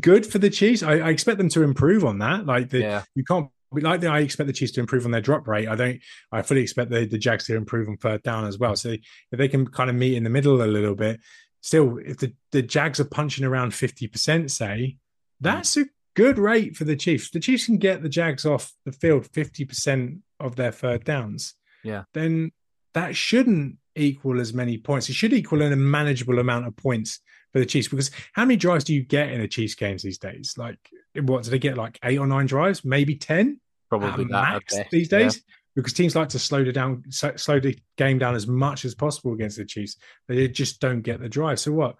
[0.00, 0.82] good for the Chiefs.
[0.82, 2.46] I, I expect them to improve on that.
[2.46, 5.12] Like the yeah, you can't be like the, I expect the Chiefs to improve on
[5.12, 5.68] their drop rate.
[5.68, 6.00] I don't.
[6.32, 8.74] I fully expect the the Jags to improve on third down as well.
[8.74, 9.02] So if
[9.38, 11.20] they can kind of meet in the middle a little bit,
[11.60, 14.96] still, if the the Jags are punching around fifty percent, say
[15.40, 17.30] that's a good rate for the Chiefs.
[17.30, 21.54] The Chiefs can get the Jags off the field fifty percent of their third downs.
[21.84, 22.04] Yeah.
[22.12, 22.50] then
[22.92, 25.08] that shouldn't equal as many points.
[25.08, 27.20] It should equal a manageable amount of points
[27.52, 30.18] for the Chiefs because how many drives do you get in a Chiefs games these
[30.18, 30.54] days?
[30.56, 30.78] Like,
[31.22, 31.76] what do they get?
[31.76, 35.18] Like eight or nine drives, maybe ten probably that max best, these yeah.
[35.18, 35.42] days.
[35.76, 39.32] Because teams like to slow it down, slow the game down as much as possible
[39.34, 39.96] against the Chiefs.
[40.26, 41.60] They just don't get the drive.
[41.60, 41.96] So what?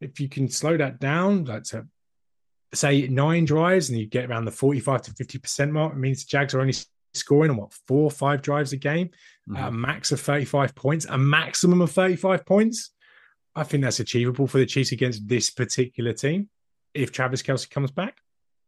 [0.00, 1.86] If you can slow that down, like to
[2.74, 6.22] say nine drives, and you get around the forty-five to fifty percent mark, it means
[6.22, 6.74] the Jags are only
[7.14, 9.08] scoring on what four or five drives a game
[9.48, 9.68] Mhm.
[9.68, 12.92] a max of 35 points, a maximum of 35 points.
[13.54, 16.48] I think that's achievable for the Chiefs against this particular team
[16.94, 18.16] if Travis Kelce comes back.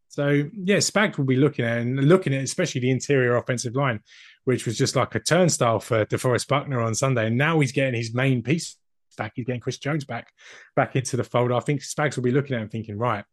[0.08, 4.00] So, yeah, Spags will be looking at and looking at especially the interior offensive line,
[4.44, 7.26] which was just like a turnstile for DeForest Buckner on Sunday.
[7.26, 8.76] And now he's getting his main piece
[9.18, 9.32] back.
[9.34, 10.28] He's getting Chris Jones back
[10.76, 11.50] back into the fold.
[11.52, 13.24] I think Spags will be looking at him thinking, right,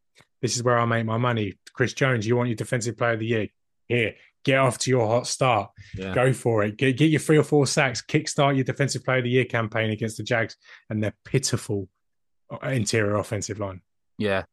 [0.41, 1.53] this is where I make my money.
[1.73, 3.47] Chris Jones, you want your defensive player of the year?
[3.87, 5.71] Here, get off to your hot start.
[5.95, 6.13] Yeah.
[6.13, 6.77] Go for it.
[6.77, 8.01] Get, get your three or four sacks.
[8.01, 10.57] Kickstart your defensive player of the year campaign against the Jags
[10.89, 11.87] and their pitiful
[12.51, 13.81] uh, interior offensive line.
[14.17, 14.43] Yeah,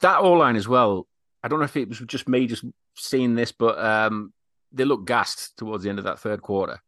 [0.00, 1.06] that all line as well.
[1.42, 2.64] I don't know if it was just me just
[2.96, 4.32] seeing this, but um,
[4.72, 6.80] they looked gassed towards the end of that third quarter,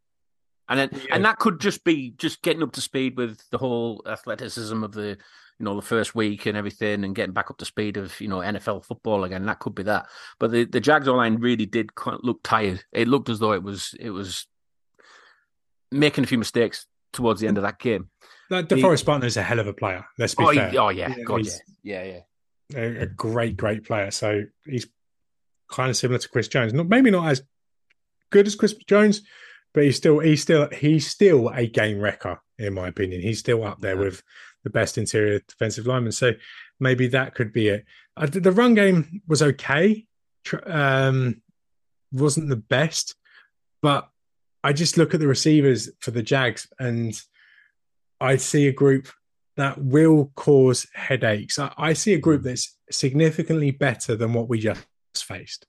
[0.68, 1.14] and then Yeah.
[1.16, 4.92] and that could just be just getting up to speed with the whole athleticism of
[4.92, 5.18] the
[5.58, 8.28] you know the first week and everything, and getting back up to speed of you
[8.28, 9.46] know NFL football again.
[9.46, 10.06] That could be that,
[10.38, 12.84] but the the Jags line really did quite look tired.
[12.92, 14.46] It looked as though it was it was
[15.90, 18.10] making a few mistakes towards the end of that game.
[18.50, 20.04] that The- DeForest Buckner is a hell of a player.
[20.18, 20.70] Let's be Oh, fair.
[20.70, 22.20] he- oh yeah, Yeah, God, yeah, yeah,
[22.72, 22.78] yeah.
[22.80, 24.10] a, a great, great player.
[24.10, 24.86] So he's
[25.70, 26.72] kind of similar to Chris Jones.
[26.74, 27.42] Not maybe not as
[28.30, 29.22] good as Chris Jones,
[29.74, 33.20] but he's still he's still he's still a game wrecker in my opinion.
[33.20, 34.00] He's still up there Yeah.
[34.04, 34.22] with
[34.62, 36.12] the best interior defensive lineman.
[36.12, 36.32] So
[36.80, 37.84] maybe that could be it.
[38.16, 40.06] Uh, the run game was okay.
[40.64, 41.42] Um,
[42.12, 43.16] wasn't the best,
[43.82, 44.08] but
[44.62, 47.20] I just look at the receivers for the Jags and
[48.20, 49.08] I see a group
[49.56, 51.58] that will cause headaches.
[51.58, 55.66] I, I see a group that's significantly better than what we just faced.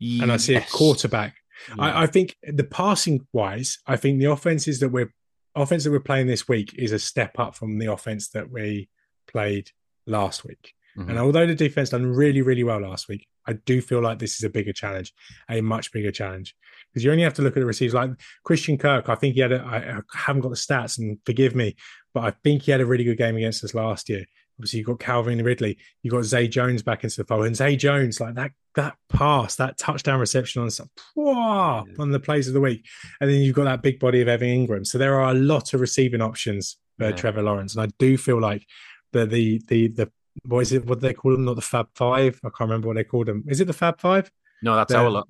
[0.00, 1.36] And I see a quarterback.
[1.68, 1.84] Yeah.
[1.84, 5.12] I, I think the passing wise, I think the offenses that we're
[5.54, 8.88] offense that we're playing this week is a step up from the offense that we
[9.28, 9.70] played
[10.06, 10.74] last week.
[10.98, 11.10] Mhm.
[11.10, 14.36] And although the defense done really, really well last week, I do feel like this
[14.36, 15.12] is a bigger challenge,
[15.48, 16.54] a much bigger challenge.
[16.90, 18.10] Because you only have to look at the receivers like
[18.44, 19.08] Christian Kirk.
[19.08, 21.76] I think he had, a, I, I haven't got the stats and forgive me,
[22.12, 24.24] but I think he had a really good game against us last year.
[24.58, 27.74] Obviously, you've got Calvin Ridley, you've got Zay Jones back into the fold, and Zay
[27.76, 32.54] Jones, like that, that pass, that touchdown reception on some, one of the plays of
[32.54, 32.84] the week,
[33.20, 34.86] and then you've got that big body of Evan Engram.
[34.86, 37.16] So there are a lot of receiving options for Yeah.
[37.16, 38.64] Trevor Lawrence, and I do feel like
[39.12, 40.12] the the the the
[40.46, 40.84] what is it?
[40.86, 41.44] What do they call them?
[41.44, 42.40] Not the Fab Five.
[42.44, 43.44] I can't remember what they called them.
[43.46, 44.30] Is it the Fab Five?
[44.62, 45.28] No, that's the- our lot.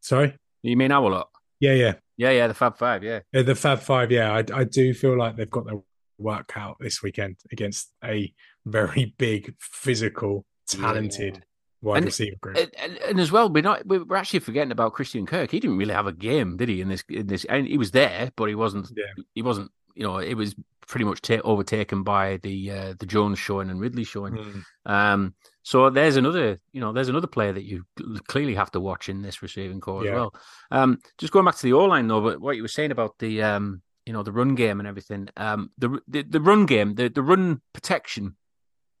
[0.00, 0.34] Sorry.
[0.62, 1.28] You mean our lot?
[1.60, 3.02] Yeah, yeah, Yeah, yeah, the Fab Five.
[3.02, 4.12] Yeah, Yeah, the Fab Five.
[4.12, 5.80] Yeah, I, I do feel like they've got their
[6.18, 8.32] work out this weekend against a
[8.66, 11.42] very big, physical, talented
[11.82, 12.56] wide And- receiver group.
[12.78, 15.50] and, and, as well, we're not we- we're actually forgetting about Christian Kirk.
[15.50, 16.80] He didn't really have a game, did he?
[16.80, 18.90] In this, in this, and he was there, but he wasn't.
[18.96, 19.04] Yeah.
[19.34, 19.70] He wasn't.
[19.94, 20.54] You know, it was
[20.86, 24.34] pretty much ta- overtaken by the uh, the Jones showing and Ridley showing.
[24.34, 24.62] Mm.
[24.86, 27.84] Um, so there's another, you know, there's another player that you
[28.28, 30.10] clearly have to watch in this receiving corps Yeah.
[30.12, 30.34] as well.
[30.70, 33.18] Um, just going back to the O line though, but what you were saying about
[33.18, 35.28] the, um, you know, the run game and everything.
[35.36, 38.36] Um, the the, the run game, the the run protection,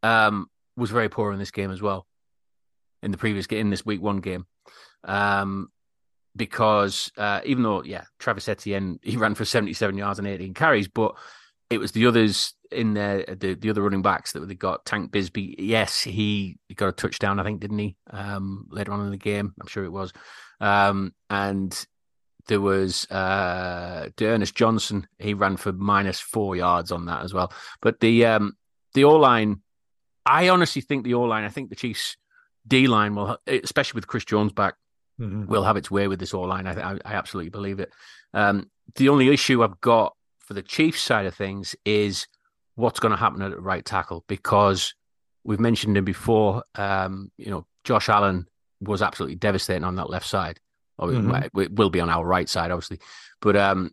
[0.02, 2.06] um, was very poor in this game as well.
[3.02, 4.46] In the previous game, in this week one game,
[5.04, 5.70] um,
[6.36, 10.52] because uh, even though yeah, Travis Etienne he ran for seventy seven yards and eighteen
[10.52, 11.14] carries, but
[11.70, 14.84] it was the others in there, the the other running backs that they got.
[14.84, 17.96] Tank Bigsby, yes, he, he got a touchdown, I think, didn't he?
[18.10, 20.12] Um, later on in the game, I'm sure it was.
[20.60, 21.86] Um, and
[22.48, 25.06] there was uh, Ernest Johnson.
[25.18, 27.52] He ran for minus four yards on that as well.
[27.80, 28.56] But the um,
[28.94, 29.62] the O line,
[30.26, 31.44] I honestly think the O line.
[31.44, 32.16] I think the Chiefs
[32.66, 34.74] D line will, especially with Chris Jones back,
[35.20, 35.46] Mhm.
[35.46, 36.66] will have its way with this O line.
[36.66, 37.92] I, I I absolutely believe it.
[38.34, 42.26] Um, the only issue I've got for the Chiefs side of things is
[42.76, 44.94] what's going to happen at the right tackle because
[45.44, 46.62] we've mentioned him before.
[46.76, 48.46] Um, you know, Josh Allen
[48.80, 50.60] was absolutely devastating on that left side.
[50.98, 51.50] Or Mhm.
[51.56, 52.98] it- will be on our right side, obviously,
[53.40, 53.92] but um,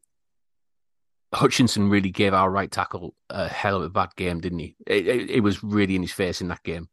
[1.34, 4.76] Hutchinson really gave our right tackle a hell of a bad game, didn't he?
[4.88, 6.88] It, it, it was really in his face in that game.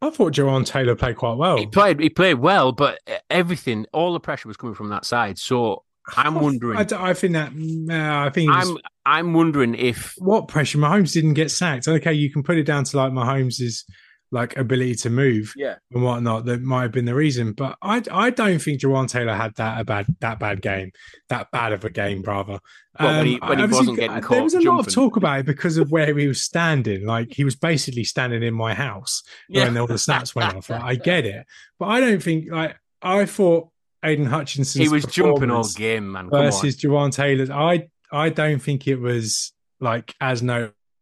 [0.00, 1.56] I thought Jawaan Taylor played quite well.
[1.56, 2.98] He played, he played well, but
[3.30, 5.38] everything, all the pressure was coming from that side.
[5.38, 5.84] So
[6.16, 7.52] I'm wondering, I think that.
[7.52, 8.76] Uh, I think was- I'm,
[9.06, 11.88] I'm wondering if what pressure Mahomes didn't get sacked.
[11.88, 13.84] Okay, you can put it down to like Mahomes's
[14.30, 16.44] like ability to move yeah, and whatnot.
[16.46, 19.80] That might have been the reason, but I I don't think Jawaan Taylor had that
[19.80, 20.92] a bad that bad game,
[21.28, 22.58] that bad of a game, rather.
[22.98, 25.16] Well, when he- um, when he wasn't getting caught, there was a lot of talk
[25.16, 27.06] about it because of where he was standing.
[27.06, 30.70] Like he was basically standing in my house when all the snaps went off.
[30.70, 31.46] Like, I get it,
[31.78, 33.68] but I don't think like I thought
[34.04, 34.82] Aidan Hutchinson.
[34.82, 36.30] he was jumping all game, man.
[36.30, 37.52] Come versus Jawaan Taylor.
[37.52, 40.42] I I don't think it was like as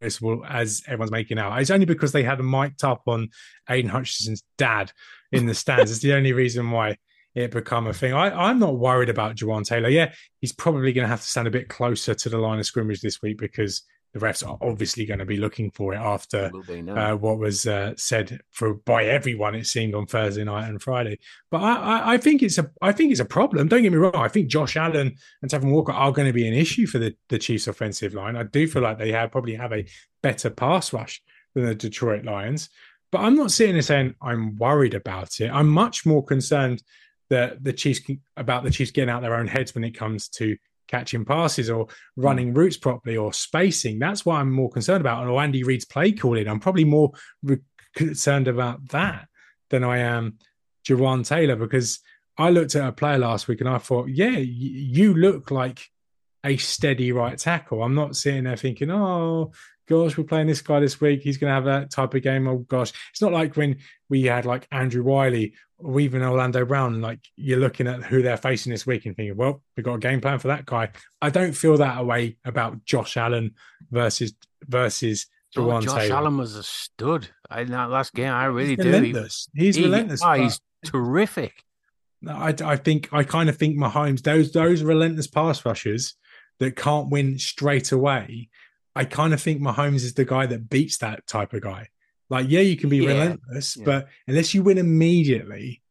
[0.05, 1.61] as everyone's making out.
[1.61, 3.28] It's only because they had a mic'd up on
[3.68, 4.92] Aidan Hutchinson's dad
[5.32, 5.90] in the stands.
[5.90, 6.96] it's the only reason why
[7.34, 8.12] it become a thing.
[8.12, 9.88] I, I'm not worried about Jawaan Taylor.
[9.88, 12.66] Yeah, he's probably going to have to stand a bit closer to the line of
[12.66, 13.82] scrimmage this week because
[14.15, 16.49] the refs are obviously going to be looking for it after
[16.97, 19.57] uh, what was uh, said for by everyone.
[19.57, 21.19] It seemed on Thursday night and Friday.
[21.51, 23.67] But I, I, I think it's a I think it's a problem.
[23.69, 24.15] Don't get me wrong.
[24.15, 27.15] I think Josh Allen and Travon Walker are going to be an issue for the,
[27.29, 28.37] the Chiefs offensive line.
[28.37, 29.85] I do feel like they have probably have a
[30.23, 31.21] better pass rush
[31.55, 32.71] than the Detroit Lions.
[33.11, 35.51] But I'm not sitting there saying I'm worried about it.
[35.51, 36.83] I'm much more concerned
[37.31, 40.29] that the Chiefs can- about the Chiefs getting out their own heads when it comes
[40.29, 40.57] to
[40.89, 42.22] catching passes or hmm.
[42.22, 43.99] running routes properly or spacing.
[43.99, 45.26] That's what I'm more concerned about.
[45.26, 46.49] Or oh, Andy Reid's play calling.
[46.49, 47.12] I'm probably more
[47.43, 47.59] re-
[47.95, 49.28] concerned about that
[49.70, 50.39] than I am
[50.87, 52.01] Jawaan Taylor because
[52.37, 55.89] I looked at a player last week and I thought, yeah, y- you look like
[56.45, 57.82] a steady right tackle.
[57.82, 59.53] I'm not sitting there thinking, oh
[59.89, 61.22] gosh, we're playing this guy this week.
[61.22, 62.47] He's going to have that type of game.
[62.49, 63.78] Oh gosh, it's not like when
[64.09, 65.55] we had like Andrew Wylie
[65.85, 67.01] or even Orlando Brown.
[67.01, 69.99] Like you're looking at who they're facing this week and thinking, well, we've got a
[69.99, 70.91] game plan for that guy.
[71.22, 73.55] I don't feel that way about Josh Allen
[73.91, 74.35] versus
[74.66, 75.26] versus
[75.57, 76.16] Oh, Josh Taylor.
[76.16, 78.32] Allen was a stud in that last game.
[78.32, 78.91] I really he's do.
[78.91, 79.49] Relentless.
[79.55, 80.20] He's he- relentless.
[80.24, 81.62] oh, he's terrific.
[82.26, 86.14] I, I think I kind of think Mahomes those those relentless pass rushers
[86.59, 88.49] that can't win straight away.
[88.97, 91.89] I kind of think Mahomes is the guy that beats that type of guy.
[92.31, 93.09] Like, yeah, you can be Yeah.
[93.09, 93.85] relentless, Yeah.
[93.85, 95.83] but unless you win immediately,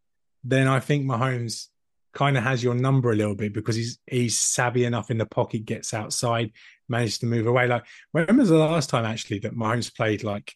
[0.43, 1.67] then I think Mahomes
[2.13, 5.25] kind of has your number a little bit because he's he's savvy enough in the
[5.25, 6.51] pocket, gets outside,
[6.89, 7.67] manages to move away.
[7.67, 10.55] Like, when was the last time actually that Mahomes played like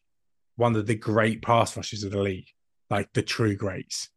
[0.56, 2.48] one of the great pass rushers of the league,
[2.90, 4.10] like the true greats?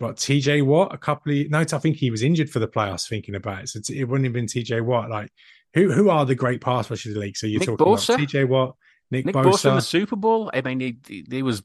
[0.00, 3.08] But TJ Watt, a couple of no, I think he was injured for the playoffs.
[3.08, 5.08] Thinking about it, so it wouldn't have been TJ Watt.
[5.08, 5.30] Like,
[5.72, 7.36] who who are the great pass rushers of the league?
[7.36, 8.14] So you're Nick talking Bosa?
[8.14, 8.76] about TJ Watt,
[9.10, 10.50] Nick, Nick Bosa in the Super Bowl.
[10.52, 11.62] I mean, he, he, he was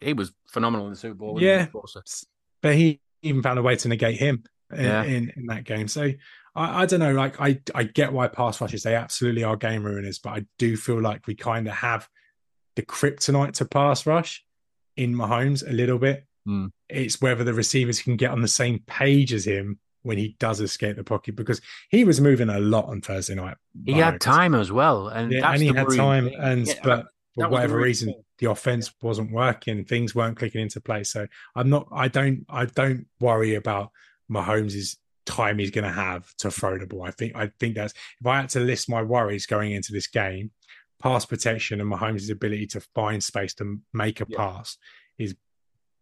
[0.00, 1.40] he was phenomenal in the Super Bowl.
[1.40, 1.66] Yeah.
[1.66, 2.24] Bosa?
[2.60, 5.02] but he even found a way to negate him in, Yeah.
[5.04, 5.88] in, in that game.
[5.88, 6.10] So
[6.54, 7.12] I, I don't know.
[7.12, 10.76] Like I I get why pass rushes they absolutely are game ruiners, but I do
[10.76, 12.08] feel like we kind of have
[12.76, 14.44] the kryptonite to pass rush
[14.96, 16.26] in Mahomes a little bit.
[16.46, 16.66] Hmm.
[16.88, 20.60] It's whether the receivers can get on the same page as him when he does
[20.60, 23.56] escape the pocket because he was moving a lot on Thursday night.
[23.84, 26.38] He had time as well, and Yeah, and he had time, thing.
[26.40, 28.22] and Yeah, but for whatever reason, thing.
[28.38, 29.84] the offense wasn't working.
[29.84, 31.10] Things weren't clicking into place.
[31.10, 31.26] So
[31.56, 31.88] I'm not.
[31.92, 32.46] I don't.
[32.48, 33.90] I don't worry about
[34.30, 34.96] Mahomes'
[35.26, 37.02] time he's going to have to throw the ball.
[37.02, 37.34] I think.
[37.34, 40.50] I think that's if I had to list my worries going into this game,
[41.02, 44.36] pass protection and Mahomes' ability to find space to make a Yeah.
[44.36, 44.76] pass
[45.18, 45.34] is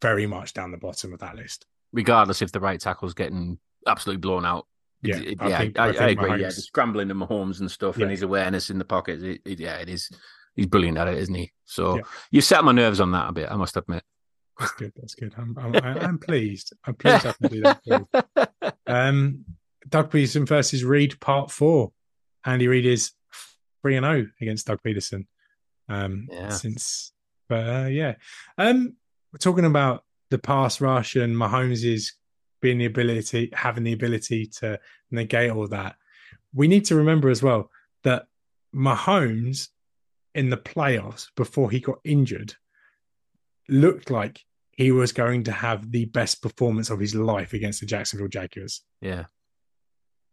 [0.01, 1.67] very much down the bottom of that list.
[1.95, 4.67] regardless if the right tackle's getting absolutely blown out.
[5.03, 6.31] Yeah, It- it- I yeah, think- I, I I agree.
[6.31, 8.03] Yeah, Mahomes- the scrambling to Mahomes and stuff, Yeah.
[8.05, 9.23] and his awareness in the pocket.
[9.23, 10.09] It, yeah, it is.
[10.55, 11.51] He's brilliant at it, isn't he?
[11.65, 12.03] So Yeah.
[12.31, 13.51] you set my nerves on that a bit.
[13.51, 14.05] I must admit.
[14.59, 14.93] That's good.
[14.97, 15.35] That's good.
[15.37, 15.57] I'm.
[15.59, 16.73] I'm, I'm pleased.
[16.85, 18.45] I'm pleased I can do that.
[18.87, 19.45] Um,
[19.89, 21.93] Doug Pederson versus Reid, part four.
[22.45, 23.13] Andy Reid is
[23.81, 25.27] three and zero against Doug Pederson.
[25.89, 26.51] Um, Yeah.
[26.51, 27.13] since,
[27.49, 28.15] but uh, yeah,
[28.59, 28.97] um,
[29.33, 32.13] we're talking about the pass rush and Mahomes is
[32.63, 35.97] being the ability, having the ability to negate all that.
[36.55, 37.71] We need to remember as well
[38.05, 38.27] that
[38.75, 39.69] Mahomes
[40.35, 42.55] in the playoffs before he got injured
[43.69, 44.41] looked like
[44.71, 48.83] he was going to have the best performance of his life against the Jacksonville Jaguars.
[49.03, 49.25] yeah,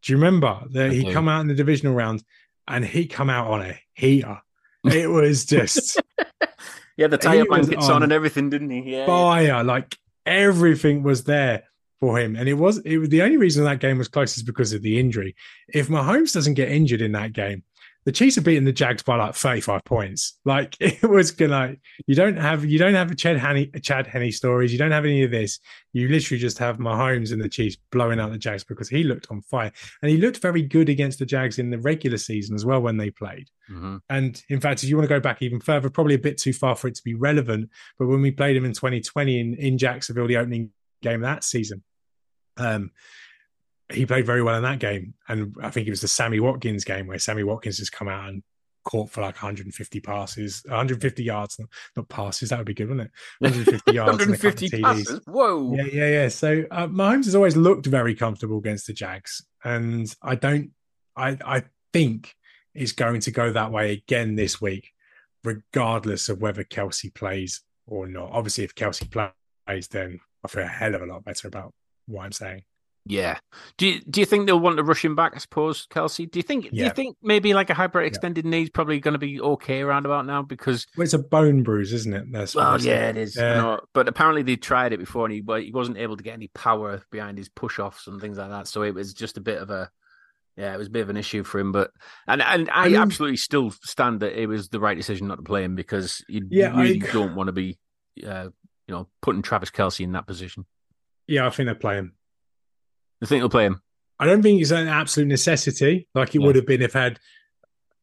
[0.01, 2.23] Do you remember that he come out in the divisional round
[2.67, 4.41] and he come out on a heater?
[4.85, 6.01] It was just
[6.97, 7.07] yeah.
[7.07, 8.93] The tire blankets on on and everything, didn't he?
[8.93, 9.61] Yeah, fire.
[9.61, 11.63] Like everything was there
[11.99, 12.35] for him.
[12.35, 14.81] And it was it was the only reason that game was close is because of
[14.81, 15.35] the injury.
[15.73, 17.63] If Mahomes doesn't get injured in that game,
[18.05, 20.39] the Chiefs are beating the Jags by like 35 points.
[20.45, 21.75] Like it was gonna
[22.07, 25.05] you don't have you don't have a Chad Henne Chad Henne stories, you don't have
[25.05, 25.59] any of this.
[25.91, 29.27] You literally just have Mahomes and the Chiefs blowing out the Jags because he looked
[29.29, 29.71] on fire.
[30.01, 32.97] And he looked very good against the Jags in the regular season as well when
[32.97, 33.49] they played.
[33.69, 33.99] Mhm.
[34.09, 36.53] And in fact, if you want to go back even further, probably a bit too
[36.53, 37.69] far for it to be relevant.
[37.97, 40.69] But when we played him in 2020 in, in Jacksonville, the opening
[41.01, 41.83] game of that season,
[42.59, 42.91] um,
[43.91, 45.13] he played very well in that game.
[45.27, 48.29] And I think it was the Sammy Watkins game where Sammy Watkins has come out
[48.29, 48.43] and
[48.83, 51.59] caught for like 150 passes, 150 yards,
[51.95, 52.49] not, passes.
[52.49, 53.11] That would be good, wouldn't it?
[53.39, 54.83] 150 yards, and a couple 150 of TDs.
[54.83, 55.21] passes.
[55.25, 55.75] Whoa.
[55.75, 56.27] Yeah, yeah, yeah.
[56.27, 60.71] So uh, Mahomes has always looked very comfortable against the Jags, and I don't,
[61.15, 62.33] I, I think
[62.75, 64.91] it's going to go that way again this week,
[65.43, 68.29] regardless of whether Kelce plays or not.
[68.31, 69.09] Obviously, if Kelce
[69.67, 71.73] plays, then I feel a hell of a lot better about
[72.09, 72.63] what I'm saying.
[73.05, 73.39] Yeah.
[73.77, 75.31] Do you do you think they'll want to rush him back?
[75.35, 76.29] I suppose, Kelce.
[76.29, 76.69] Do you think?
[76.69, 79.81] Do you think maybe like a hyper hyperextended knee is probably going to be okay
[79.81, 80.43] around about now?
[80.43, 82.25] Because Well, it's a bone bruise, isn't it?
[82.31, 83.35] That's well, yeah, it is.
[83.35, 83.55] Yeah.
[83.55, 83.79] know.
[83.93, 87.01] But apparently they tried it before, and he he wasn't able to get any power
[87.09, 88.67] behind his push offs and things like that.
[88.67, 89.89] So it was just a bit of a
[90.55, 91.89] Yeah, it was a bit of an issue for him, but
[92.27, 95.37] and and I, I mean- absolutely still stand that it was the right decision not
[95.37, 97.79] to play him because you Yeah, I- really don't want to be,
[98.27, 98.49] uh,
[98.87, 100.65] you know, putting Travis Kelce in that position.
[101.29, 102.13] Yeah, I think they'll play him.
[103.21, 103.81] I think they'll play him.
[104.19, 106.47] I don't think it's an absolute necessity, like it Yeah.
[106.47, 107.19] would have been if had,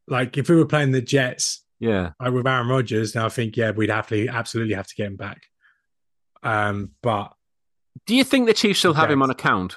[0.08, 3.14] like, if we were playing the Jets Yeah, like with Aaron Rodgers.
[3.14, 5.42] Now I think yeah, we'd have to absolutely have to get him back.
[6.42, 7.34] Um, but
[8.06, 9.76] Do you think the Chiefs still have him on a count,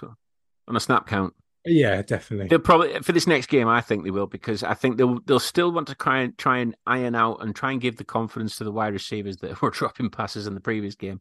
[0.67, 1.33] on a snap count?
[1.65, 2.47] Yeah, definitely.
[2.47, 3.67] They'll probably for this next game.
[3.67, 6.59] I think they will because I think they'll they'll still want to try and try
[6.59, 9.69] and iron out and try and give the confidence to the wide receivers that were
[9.69, 11.19] dropping passes in the previous game,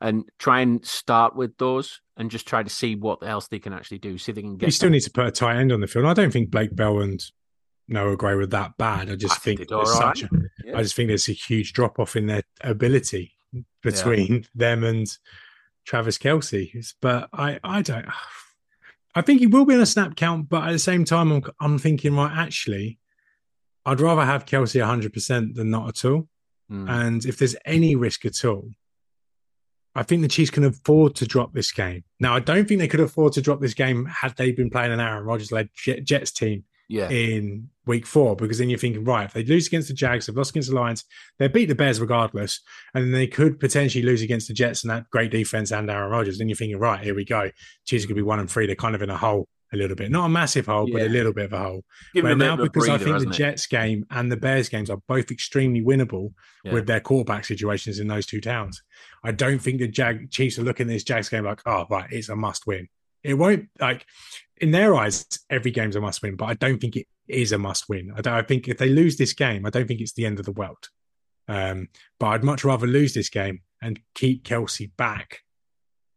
[0.00, 3.72] and try and start with those and just try to see what else they can
[3.72, 4.18] actually do.
[4.18, 4.66] See if they can get.
[4.66, 6.04] You still need to put a tight end on the field.
[6.04, 7.24] I don't think Blake Bell and
[7.88, 9.10] Noah Gray were that bad.
[9.10, 10.16] I just I think think, there's all right.
[10.16, 10.22] such.
[10.24, 10.28] A,
[10.64, 10.78] Yeah.
[10.78, 13.32] I just think there's a huge drop off in their ability
[13.82, 15.06] between them and
[15.84, 16.94] Travis Kelce.
[17.00, 18.06] But I, I don't.
[19.14, 21.42] I think he will be on a snap count, but at the same time, I'm,
[21.60, 22.98] I'm thinking, right, actually,
[23.84, 26.28] I'd rather have Kelce 100% than not at all.
[26.70, 26.88] Mm.
[26.88, 28.70] And if there's any risk at all,
[29.94, 32.04] I think the Chiefs can afford to drop this game.
[32.20, 34.92] Now, I don't think they could afford to drop this game had they been playing
[34.92, 39.24] an Aaron Rodgers led Jets team yeah, in week four, because then you're thinking, right,
[39.26, 41.04] if they lose against the Jags, they've lost against the Lions,
[41.38, 42.60] they beat the Bears regardless,
[42.94, 46.10] and then they could potentially lose against the Jets and that great defense and Aaron
[46.10, 46.38] Rodgers.
[46.38, 47.50] Then you're thinking, right, here we go.
[47.84, 48.66] Chiefs could be one and three.
[48.66, 51.08] They're kind of in a hole a little bit, not a massive hole, but a
[51.08, 51.84] little bit of a hole.
[52.12, 53.32] Give But now, bit of a because I think the it?
[53.32, 56.32] Jets game and the Bears games are both extremely winnable
[56.64, 56.72] Yeah.
[56.72, 58.82] with their quarterback situations in those two towns.
[59.22, 62.10] I don't think the Jag Chiefs are looking at this Jags game like, oh, right,
[62.10, 62.88] it's a must win.
[63.22, 64.06] It won't like
[64.56, 67.58] in their eyes, every game's a must win, but I don't think it is a
[67.58, 68.12] must win.
[68.14, 70.44] I, I think if they lose this game, I don't think it's the end of
[70.44, 70.88] the world.
[71.48, 75.40] Um, but I'd much rather lose this game and keep Kelce back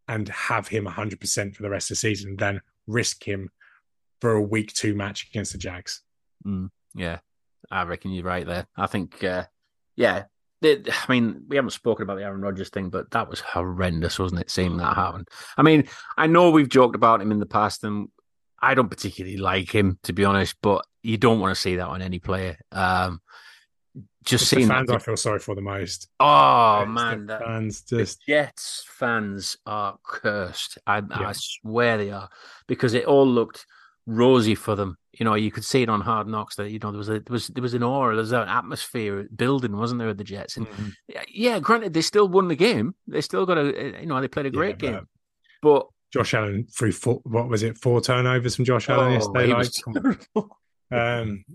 [0.08, 3.50] and have him 100% for the rest of the season than risk him
[4.22, 6.02] for a week two match against the Jags.
[6.46, 7.20] Mm, yeah,
[7.72, 8.68] I reckon you're right there.
[8.76, 9.46] I think, uh,
[9.96, 10.26] yeah.
[10.64, 14.42] I mean, we haven't spoken about the Aaron Rodgers thing, but that was horrendous, wasn't
[14.42, 14.50] it?
[14.50, 15.26] Seeing that happen.
[15.58, 18.08] I mean, I know we've joked about him in the past, and
[18.62, 20.56] I don't particularly like him, to be honest.
[20.62, 22.58] But you don't want to see that on any player.
[22.72, 23.22] Um,
[24.24, 24.96] just It's seeing fans that.
[24.96, 26.08] I feel sorry for the most.
[26.20, 30.78] Oh It's the man, that, fans the just Jets fans are cursed.
[30.88, 31.04] I, Yeah.
[31.30, 32.30] I swear they are
[32.68, 33.68] because it all looked
[34.06, 34.98] rosy for them.
[35.12, 37.20] You know, you could see it on Hard Knocks that you know there was a
[37.20, 40.24] there was there was an aura, there was an atmosphere building, wasn't there, at the
[40.24, 40.58] Jets?
[40.58, 40.94] And Mhm.
[41.08, 42.96] yeah, yeah, granted, they still won the game.
[43.08, 45.08] They still got a you know they played a great Yeah, game,
[45.62, 49.48] but Josh Allen threw four, what was it, four turnovers from Josh Allen oh, yesterday?
[49.48, 50.46] Like,
[50.92, 51.06] was come on.
[51.16, 51.32] terrible.
[51.32, 51.46] um,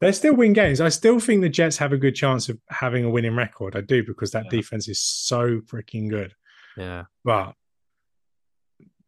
[0.00, 0.80] they still win games.
[0.80, 3.76] I still think the Jets have a good chance of having a winning record.
[3.76, 4.50] I do because that Yeah.
[4.50, 6.34] defense is so freaking good.
[6.76, 7.54] yeah, But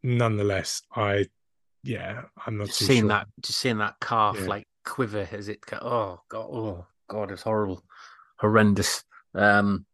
[0.02, 1.26] nonetheless, I
[1.82, 3.08] yeah, I'm not just too seeing sure.
[3.08, 4.46] that, just seeing that calf Yeah.
[4.46, 5.60] like quiver as it.
[5.72, 7.82] Oh god, oh god, it's horrible,
[8.38, 9.04] horrendous.
[9.34, 9.86] Um,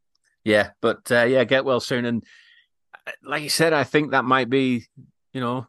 [0.45, 2.05] yeah, but uh, yeah, get well soon.
[2.05, 2.25] And
[3.07, 4.87] uh, like you said, I think that might be,
[5.33, 5.67] you know,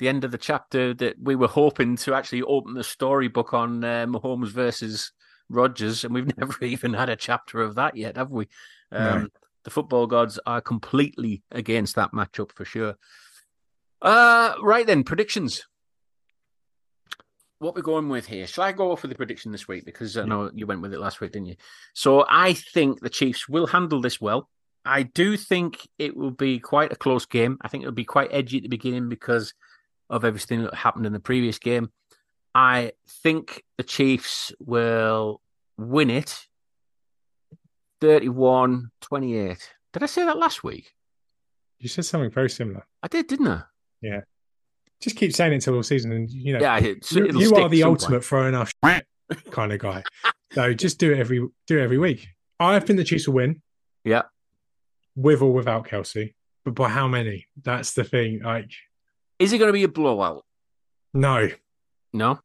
[0.00, 3.84] the end of the chapter that we were hoping to actually open the storybook on
[3.84, 5.12] uh, Mahomes versus
[5.48, 8.48] Rodgers, and we've never even had a chapter of that yet, have we?
[8.90, 9.28] Um, No.
[9.62, 12.96] The football gods are completely against that matchup for sure.
[14.00, 15.66] Uh, right then, predictions.
[17.58, 18.46] What we're going with here?
[18.46, 19.84] Shall I go off with the prediction this week?
[19.84, 21.56] Because I know you went with it last week, didn't you?
[21.92, 24.48] So I think the Chiefs will handle this well.
[24.86, 27.58] I do think it will be quite a close game.
[27.60, 29.52] I think it'll be quite edgy at the beginning because
[30.10, 31.90] of everything that happened in the previous game.
[32.54, 32.92] I
[33.22, 35.40] think the Chiefs will
[35.78, 36.46] win it
[38.00, 39.74] 31 28.
[39.92, 40.92] Did I say that last week?
[41.78, 42.86] You said something very similar.
[43.02, 43.62] I did, didn't I?
[44.02, 44.20] Yeah.
[45.00, 47.68] Just keep saying it until all season, and you know, Yeah, it, you, you are
[47.68, 48.72] the ultimate throwing throw enough
[49.50, 50.02] kind of guy.
[50.52, 52.28] So just do it every do it every week.
[52.58, 53.62] I think the Chiefs will win.
[54.04, 54.22] Yeah.
[55.16, 56.34] with or without Kelce,
[56.64, 57.46] but by how many?
[57.62, 58.40] That's the thing.
[58.42, 58.70] Like,
[59.40, 60.44] Is it going to be a blowout?
[61.12, 61.48] no,
[62.12, 62.38] No.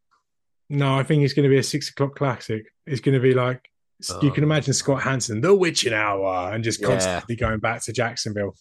[0.70, 2.66] no, I think it's going to be a six o'clock classic.
[2.88, 3.70] It's going to be like
[4.22, 4.48] you can Oh.
[4.48, 6.88] imagine Scott Hansen, the witching hour, and just Yeah.
[6.88, 8.56] constantly going back to Jacksonville.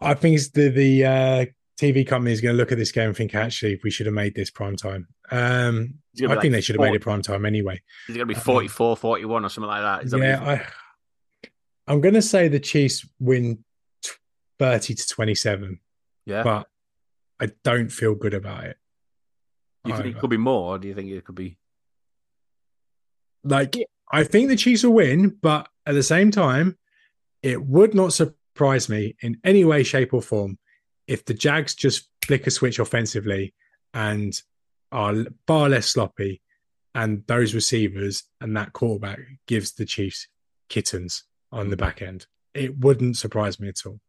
[0.00, 1.46] I think it's the the uh,
[1.78, 4.14] TV company is going to look at this game and think, actually, we should have
[4.14, 5.08] made this prime time.
[5.30, 7.80] Um, I be think like they should have made it prime time anyway.
[8.08, 10.04] Is it going to be Um, 44 41 or something like that?
[10.04, 10.68] Is that yeah, think?
[11.86, 13.64] I, I'm going to say the Chiefs win
[14.58, 15.80] 30 to 27,
[16.26, 16.42] yeah.
[16.42, 16.68] but
[17.40, 18.76] I don't feel good about it.
[19.84, 21.56] You think it could be more, or do you think it could be?
[23.42, 23.76] Like,
[24.12, 26.76] I think the Chiefs will win, but at the same time,
[27.42, 30.58] it would not surprise me in any way, shape, or form
[31.06, 33.54] if the Jags just flick a switch offensively
[33.94, 34.40] and
[34.92, 35.14] are
[35.46, 36.42] far less sloppy,
[36.94, 40.28] and those receivers and that quarterback gives the Chiefs
[40.68, 41.80] kittens on the mm.
[41.80, 42.26] back end.
[42.52, 44.00] It wouldn't surprise me at all.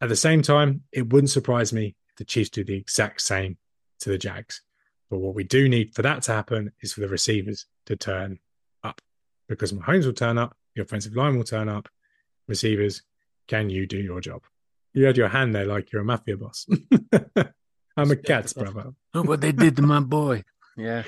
[0.00, 3.58] At the same time, it wouldn't surprise me if the Chiefs do the exact same
[4.00, 4.62] to the Jags.
[5.10, 8.38] But what we do need for that to happen is for the receivers to turn
[8.82, 9.00] up
[9.48, 11.88] because Mahomes will turn up, the offensive line will turn up.
[12.48, 13.02] Receivers,
[13.48, 14.42] can you do your job?
[14.94, 16.66] You had your hand there like you're a mafia boss.
[17.96, 18.92] I'm a Katz brother.
[19.12, 20.44] Oh, what they did to my boy.
[20.76, 21.02] Yeah.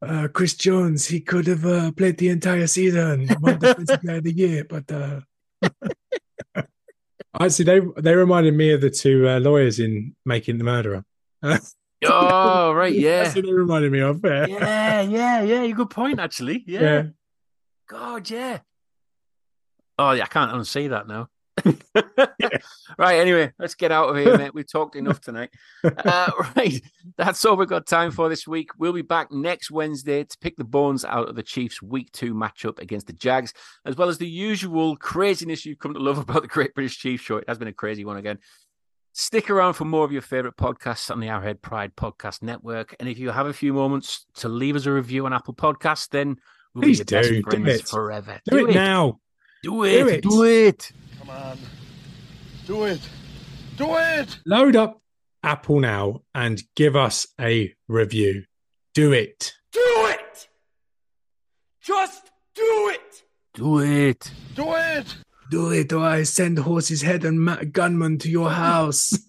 [0.00, 4.24] Uh, Chris Jones, he could have uh, played the entire season, won defensive player of
[4.24, 5.20] the year, but uh...
[7.40, 11.04] actually, they they reminded me of the two uh, lawyers in Making the Murderer.
[12.04, 12.92] Oh, right.
[13.02, 13.22] Yeah.
[13.22, 14.20] That's what they reminded me of.
[14.24, 14.46] Yeah.
[14.46, 15.02] Yeah.
[15.02, 15.42] Yeah.
[15.42, 15.66] Yeah.
[15.72, 16.64] Good point, actually.
[16.66, 16.80] Yeah.
[16.80, 17.02] Yeah.
[17.88, 18.58] God, yeah.
[19.98, 21.28] Oh, yeah, I can't unsee that now.
[22.98, 23.20] Right.
[23.20, 24.54] Anyway, let's get out of here, mate.
[24.54, 25.50] We've talked enough tonight.
[25.82, 26.80] Uh, right.
[27.16, 28.70] That's all we've got time for this week.
[28.78, 32.34] We'll be back next Wednesday to pick the bones out of the Chiefs' week two
[32.34, 36.42] matchup against the Jags, as well as the usual craziness you've come to love about
[36.42, 37.38] the Great British Chiefs show.
[37.38, 38.38] It has been a crazy one again.
[39.14, 42.94] Stick around for more of your favorite podcasts on the Arrowhead Pride Podcast Network.
[42.98, 46.08] And if you have a few moments to leave us a review on Apple Podcasts,
[46.08, 46.36] then
[46.74, 47.42] we'll Please be your best do.
[47.42, 47.88] Do friends it.
[47.88, 48.40] forever.
[48.48, 49.20] Do, it, now.
[49.62, 49.98] Do it.
[49.98, 50.22] Do it.
[50.22, 50.92] Do it.
[51.22, 51.58] Come on.
[52.66, 53.00] Do it.
[53.76, 54.38] Do it.
[54.44, 55.00] Load up
[55.44, 58.42] Apple now and give us a review.
[58.92, 59.52] Do it.
[59.70, 60.48] Do it!
[61.80, 63.22] Just do it!
[63.54, 64.32] Do it.
[64.56, 65.16] Do it.
[65.48, 69.16] Do it, or I send horse's head and ma- gunman to your house.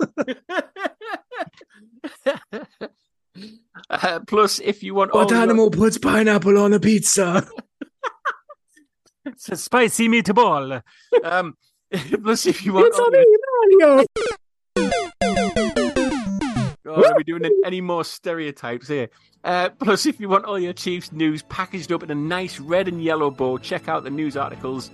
[3.90, 7.48] Uh, plus, if you want all what your- animal puts pineapple on a pizza?
[9.26, 10.82] It's a spicy meatball.
[11.24, 11.56] Um,
[12.24, 13.14] plus, if you want, It's on
[17.06, 19.10] are we doing any more stereotypes here?
[19.44, 22.88] Uh, plus, if you want all your Chiefs news packaged up in a nice red
[22.88, 24.90] and yellow bow, check out the news articles,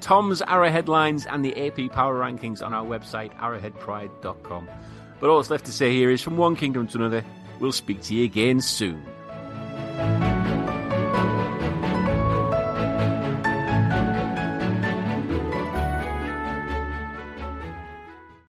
[0.00, 4.68] Tom's Arrowheadlines, and the AP Power Rankings on our website, arrowheadpride.com.
[5.20, 7.24] But all that's left to say here is from one kingdom to another,
[7.58, 9.04] we'll speak to you again soon.